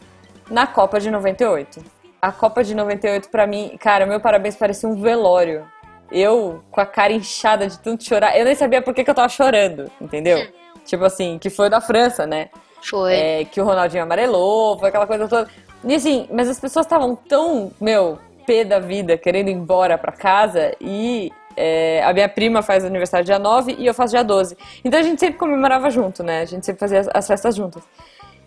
[0.51, 1.83] na Copa de 98.
[2.21, 5.65] A Copa de 98, pra mim, cara, meu parabéns parecia um velório.
[6.11, 9.15] Eu, com a cara inchada de tanto chorar, eu nem sabia por que, que eu
[9.15, 10.47] tava chorando, entendeu?
[10.85, 12.49] Tipo assim, que foi da França, né?
[12.83, 13.15] Foi.
[13.15, 15.49] É, que o Ronaldinho amarelou, foi aquela coisa toda.
[15.85, 20.11] E assim, mas as pessoas estavam tão, meu, pé da vida, querendo ir embora pra
[20.11, 24.57] casa e é, a minha prima faz aniversário dia 9 e eu faço dia 12.
[24.83, 26.41] Então a gente sempre comemorava junto, né?
[26.41, 27.83] A gente sempre fazia as, as festas juntas.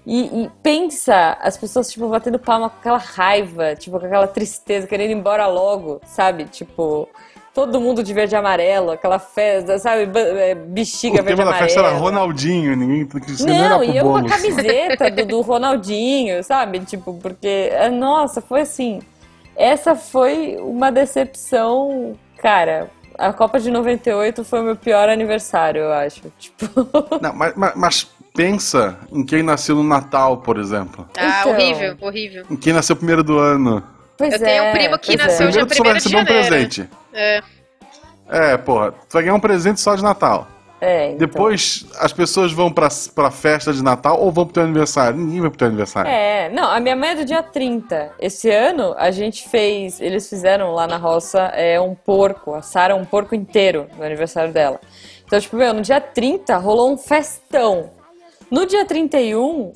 [0.05, 4.87] E, e pensa, as pessoas, tipo, batendo palma com aquela raiva, tipo, com aquela tristeza,
[4.87, 6.45] querendo ir embora logo, sabe?
[6.45, 7.07] Tipo,
[7.53, 10.09] todo mundo de verde e amarelo, aquela festa, sabe?
[10.17, 11.97] É, Bexiga O verde e tema da festa amarelo.
[11.97, 14.17] era Ronaldinho, ninguém você Não, pro e eu bolo.
[14.19, 16.79] uma camiseta do, do Ronaldinho, sabe?
[16.79, 19.01] Tipo, porque, é, nossa, foi assim.
[19.55, 22.89] Essa foi uma decepção, cara.
[23.17, 26.21] A Copa de 98 foi o meu pior aniversário, eu acho.
[26.39, 26.67] Tipo,
[27.21, 31.07] Não, mas- mas pensa em quem nasceu no Natal, por exemplo.
[31.17, 31.53] Ah, Então.
[31.53, 32.45] horrível, horrível.
[32.49, 33.83] Em quem nasceu primeiro do ano.
[34.17, 35.51] pois Eu tenho um é, primo que pois nasceu é.
[35.51, 36.49] dia Primeiro tu só vai 1º de receber um janeiro.
[36.49, 36.89] presente.
[37.13, 37.41] É.
[38.29, 40.47] É, porra, tu vai ganhar um presente só de Natal.
[40.79, 41.17] É, então.
[41.19, 45.15] Depois as pessoas vão pra, pra festa de Natal ou vão pro teu aniversário?
[45.17, 46.09] Ninguém vai pro teu aniversário.
[46.09, 48.13] É, não, a minha mãe é do dia 30.
[48.19, 53.05] Esse ano a gente fez, eles fizeram lá na roça é, um porco, assaram um
[53.05, 54.79] porco inteiro no aniversário dela.
[55.25, 57.91] Então, tipo, meu, no dia 30 rolou um festão.
[58.51, 59.71] No dia 31,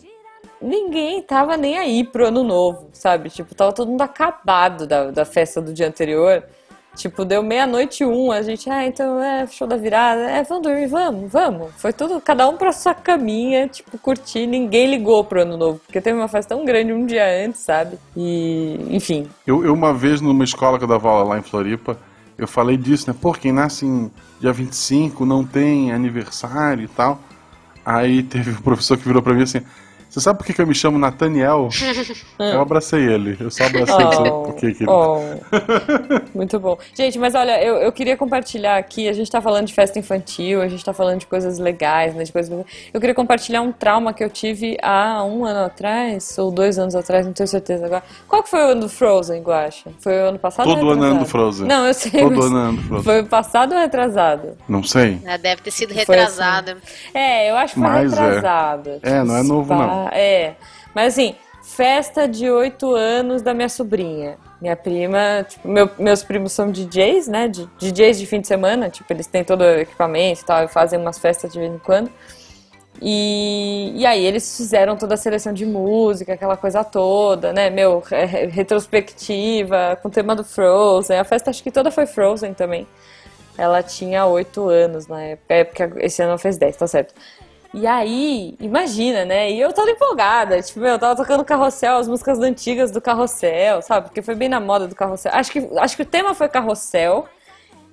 [0.62, 3.30] ninguém tava nem aí pro ano novo, sabe?
[3.30, 6.44] Tipo, tava todo mundo acabado da, da festa do dia anterior.
[6.94, 10.64] Tipo, deu meia-noite e um, a gente, ah, então é show da virada, é, vamos
[10.64, 11.72] dormir, vamos, vamos.
[11.78, 16.02] Foi tudo, cada um pra sua caminha, tipo, curtir, ninguém ligou pro ano novo, porque
[16.02, 17.98] teve uma festa tão grande um dia antes, sabe?
[18.16, 19.28] E, enfim.
[19.48, 21.98] Eu, eu uma vez numa escola que eu dava aula lá em Floripa,
[22.38, 23.16] eu falei disso, né?
[23.22, 27.20] Pô, quem nasce em dia 25 não tem aniversário e tal.
[27.86, 29.62] Aí teve um professor que virou pra mim assim:
[30.16, 31.68] Você sabe por que, que eu me chamo Nathaniel?
[32.40, 33.36] eu abracei ele.
[33.38, 34.16] Eu só abracei ele.
[34.16, 34.90] sabe por que que ele...
[34.90, 35.20] oh.
[36.34, 36.78] Muito bom.
[36.94, 40.62] Gente, mas olha, eu, eu queria compartilhar aqui, a gente tá falando de festa infantil,
[40.62, 42.24] a gente tá falando de coisas legais, né?
[42.24, 42.66] De coisas...
[42.94, 46.96] Eu queria compartilhar um trauma que eu tive há um ano atrás, ou dois anos
[46.96, 48.04] atrás, não tenho certeza agora.
[48.26, 49.92] Qual que foi o ano do Frozen, Guaxa?
[50.00, 51.26] Foi o ano passado Todo ou ano é ano do?
[51.26, 51.68] Frozen.
[51.68, 52.12] Não, eu sei.
[52.22, 53.04] Todo mas ano é ano do Frozen.
[53.04, 54.58] Foi o passado ou retrasado?
[54.70, 55.20] Não sei.
[55.28, 56.78] Ah, Deve ter sido retrasada.
[57.14, 58.22] É, eu acho que foi Mas é.
[58.22, 59.00] retrasado.
[59.04, 60.12] É, não é novo, pá, não.
[60.18, 60.56] É.
[60.94, 64.38] Mas assim, festa de oito anos da minha sobrinha.
[64.62, 67.48] Minha prima, tipo, meu- meus primos são DJs, né?
[67.48, 70.68] de- DJs de fim de semana, tipo, eles têm todo o equipamento e tal, e
[70.68, 72.10] fazem umas festas de vez em quando.
[73.02, 77.70] E, e aí eles fizeram toda a seleção de música, aquela coisa toda, né?
[77.70, 81.18] Meu, re- retrospectiva, com o tema do Frozen.
[81.20, 82.88] A festa acho que toda foi Frozen também.
[83.58, 87.14] Ela tinha oito anos na época, é porque esse ano fez 10, tá certo.
[87.76, 89.52] E aí, imagina, né?
[89.52, 93.82] E eu toda empolgada, tipo, meu, eu tava tocando carrossel, as músicas antigas do carrossel,
[93.82, 94.08] sabe?
[94.08, 95.34] Porque foi bem na moda do carrossel.
[95.36, 97.26] Acho que, acho que o tema foi carrossel.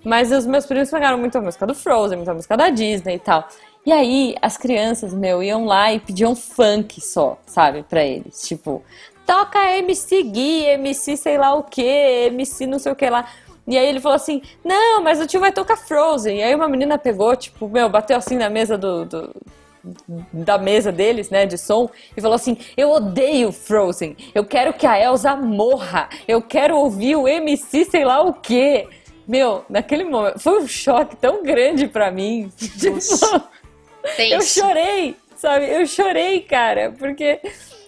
[0.04, 3.48] Mas os meus primos pegaram muita música do Frozen, muita música da Disney e tal.
[3.84, 8.40] E aí, as crianças, meu, iam lá e pediam funk só, sabe, pra eles.
[8.42, 8.84] Tipo,
[9.26, 11.82] toca MC Gui, MC sei lá o que,
[12.28, 13.28] MC não sei o que lá.
[13.66, 16.38] E aí ele falou assim, não, mas o tio vai tocar Frozen.
[16.38, 19.34] E aí uma menina pegou, tipo, meu, bateu assim na mesa do, do
[20.32, 24.86] da mesa deles, né, de som, e falou assim: Eu odeio Frozen, eu quero que
[24.86, 28.88] a Elsa morra, eu quero ouvir o MC sei lá o quê.
[29.26, 32.50] Meu, naquele momento, foi um choque tão grande pra mim.
[32.58, 32.98] Tipo,
[34.18, 35.70] eu chorei, sabe?
[35.70, 37.40] Eu chorei, cara, porque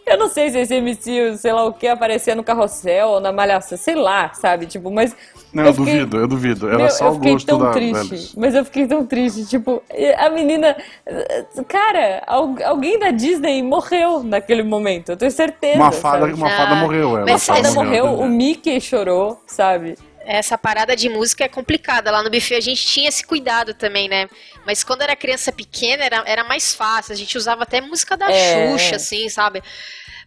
[0.06, 3.32] eu não sei se esse MC, sei lá o que, aparecia no carrossel ou na
[3.32, 4.66] malhação, sei lá, sabe?
[4.66, 5.16] Tipo, mas.
[5.54, 6.68] Não, eu, fiquei- duvido, eu duvido.
[6.68, 9.46] Era Meu, só eu o fiquei gosto tão da triste, mas eu fiquei tão triste.
[9.46, 9.82] Tipo,
[10.18, 10.76] a menina.
[11.68, 15.76] Cara, al- alguém da Disney morreu naquele momento, eu tenho certeza.
[15.76, 16.32] Uma fada, sabe?
[16.34, 17.20] uma fada Ah, morreu, é.
[17.20, 18.28] mas uma A fada essa- morreu, o entendi.
[18.36, 19.96] Mickey chorou, sabe?
[20.26, 22.10] Essa parada de música é complicada.
[22.10, 24.26] Lá no buffet a gente tinha esse cuidado também, né?
[24.66, 27.12] Mas quando era criança pequena era, era mais fácil.
[27.12, 28.70] A gente usava até música da É.
[28.72, 29.62] Xuxa, assim, sabe?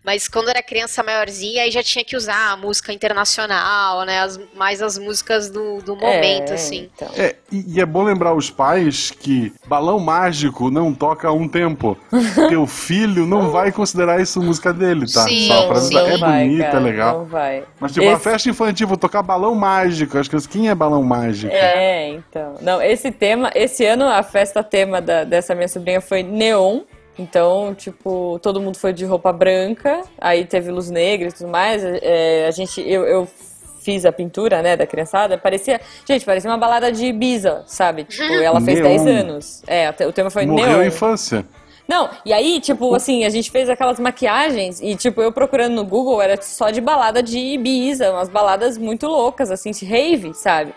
[0.08, 4.22] Mas quando era criança maiorzinha, aí já tinha que usar a música internacional, né?
[4.22, 6.90] As- mais as músicas do, do momento, É, assim.
[6.96, 7.10] então.
[7.18, 11.46] É, e, e é bom lembrar os pais que balão mágico não toca há um
[11.46, 11.98] tempo.
[12.48, 15.24] Teu filho não vai considerar isso música dele, tá?
[15.28, 15.98] Sim, Só pra sim.
[15.98, 17.18] É vai, bonita, cara, é legal.
[17.20, 17.64] Não vai.
[17.78, 20.18] Mas tipo, a Esse- festa infantil, vou tocar balão mágico.
[20.18, 21.52] As crianças, quem é balão mágico?
[21.54, 22.56] É, então.
[22.62, 26.84] Não, esse tema, esse ano a festa tema da- dessa minha sobrinha foi neon.
[27.20, 31.84] Então, tipo, todo mundo foi de roupa branca, aí teve luz negra e tudo mais.
[31.84, 33.28] é, a gente, eu, eu
[33.88, 38.04] fiz a pintura, né, da criançada, parecia, gente, parecia uma balada de Ibiza, sabe?
[38.04, 38.90] Tipo, ela fez Neon.
[38.90, 39.64] 10 anos.
[39.66, 40.82] É, o tema foi Morreu neon.
[40.82, 41.46] a infância.
[41.88, 45.86] Não, e aí, tipo, assim, a gente fez aquelas maquiagens e, tipo, eu procurando no
[45.86, 50.74] Google era só de balada de Ibiza, umas baladas muito loucas, assim, de rave, sabe?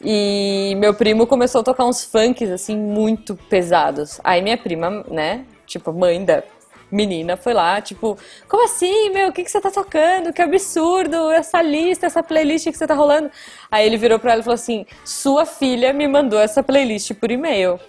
[0.00, 4.20] E meu primo começou a tocar uns funks, assim, muito pesados.
[4.22, 6.42] Aí minha prima, né, tipo, mãe da
[6.90, 8.16] menina, foi lá, tipo,
[8.48, 10.32] como assim, meu, o que, que você tá tocando?
[10.32, 13.30] Que absurdo, essa lista, essa playlist que você tá rolando.
[13.70, 17.30] Aí ele virou pra ela e falou assim, sua filha me mandou essa playlist por
[17.30, 17.80] e-mail.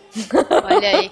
[0.64, 1.12] Olha aí.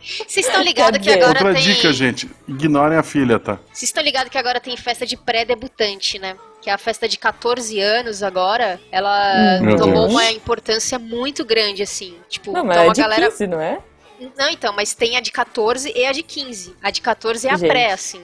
[0.00, 1.62] Vocês estão ligados que agora Outra tem.
[1.62, 2.30] dica, gente.
[2.46, 3.58] Ignorem a filha, tá?
[3.72, 6.36] Vocês estão ligados que agora tem festa de pré-debutante, né?
[6.66, 8.80] Que é a festa de 14 anos agora.
[8.90, 10.10] Ela Meu tomou Deus.
[10.10, 12.16] uma importância muito grande, assim.
[12.28, 13.30] Tipo, Não, mas então é a de galera.
[13.30, 13.78] 15, não é?
[14.36, 16.74] Não, então, mas tem a de 14 e a de 15.
[16.82, 17.68] A de 14 é a Gente.
[17.68, 18.20] pré, assim.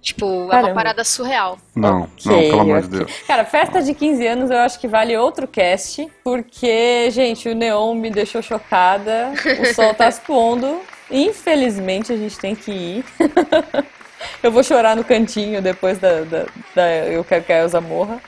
[0.00, 0.74] Tipo, é uma Caramba.
[0.74, 1.58] parada surreal.
[1.76, 2.98] Não, Ok, não, pelo amor de ok.
[3.00, 3.12] Deus.
[3.26, 7.94] Cara, festa de 15 anos eu acho que vale outro cast, porque, gente, o Neon
[7.94, 10.80] me deixou chocada, o sol tá se pondo,
[11.10, 13.04] infelizmente a gente tem que ir.
[14.42, 18.20] eu vou chorar no cantinho depois da, da, da Eu Quero que a Elsa morra.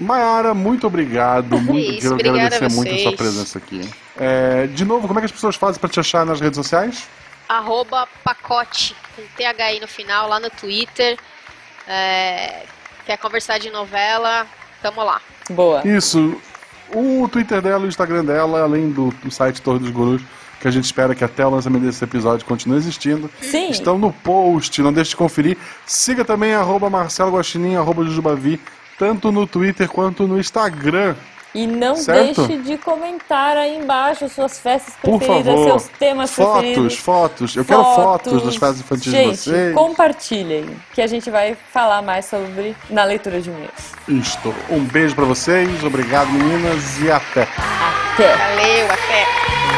[0.00, 1.60] Mayara, muito obrigado.
[1.60, 3.90] Muito, isso, quero obrigada agradecer a muito a sua presença aqui.
[4.18, 7.08] É, de novo, como é que as pessoas fazem pra te achar nas redes sociais?
[7.48, 11.18] Arroba pacote, com THI no final, lá no Twitter.
[11.86, 12.62] É,
[13.04, 14.46] quer conversar de novela?
[14.82, 15.20] Tamo lá.
[15.50, 15.86] Boa.
[15.86, 16.40] Isso.
[16.94, 20.22] O Twitter dela e o Instagram dela, além do, do site Torre dos Gurus,
[20.64, 23.68] que a gente espera que até o lançamento desse episódio continue existindo, Sim.
[23.68, 24.80] estão no post.
[24.80, 25.58] Não deixe de conferir.
[25.84, 28.58] Siga também arroba Marcelo Guaxinim, arroba Jujubavi,
[28.98, 31.14] tanto no Twitter quanto no Instagram.
[31.54, 32.46] E não Certo?
[32.46, 35.64] deixe de comentar aí embaixo suas festas Por preferidas, favor.
[35.80, 36.96] seus temas Fotos, preferidos.
[36.98, 37.56] fotos.
[37.56, 39.74] Eu quero fotos das festas infantis gente, de vocês.
[39.74, 43.92] compartilhem, que a gente vai falar mais sobre na leitura de e-mails.
[44.08, 44.54] Isto.
[44.70, 47.42] Um beijo pra vocês, obrigado meninas e até.
[48.14, 48.34] Até!
[48.34, 49.73] Valeu, até!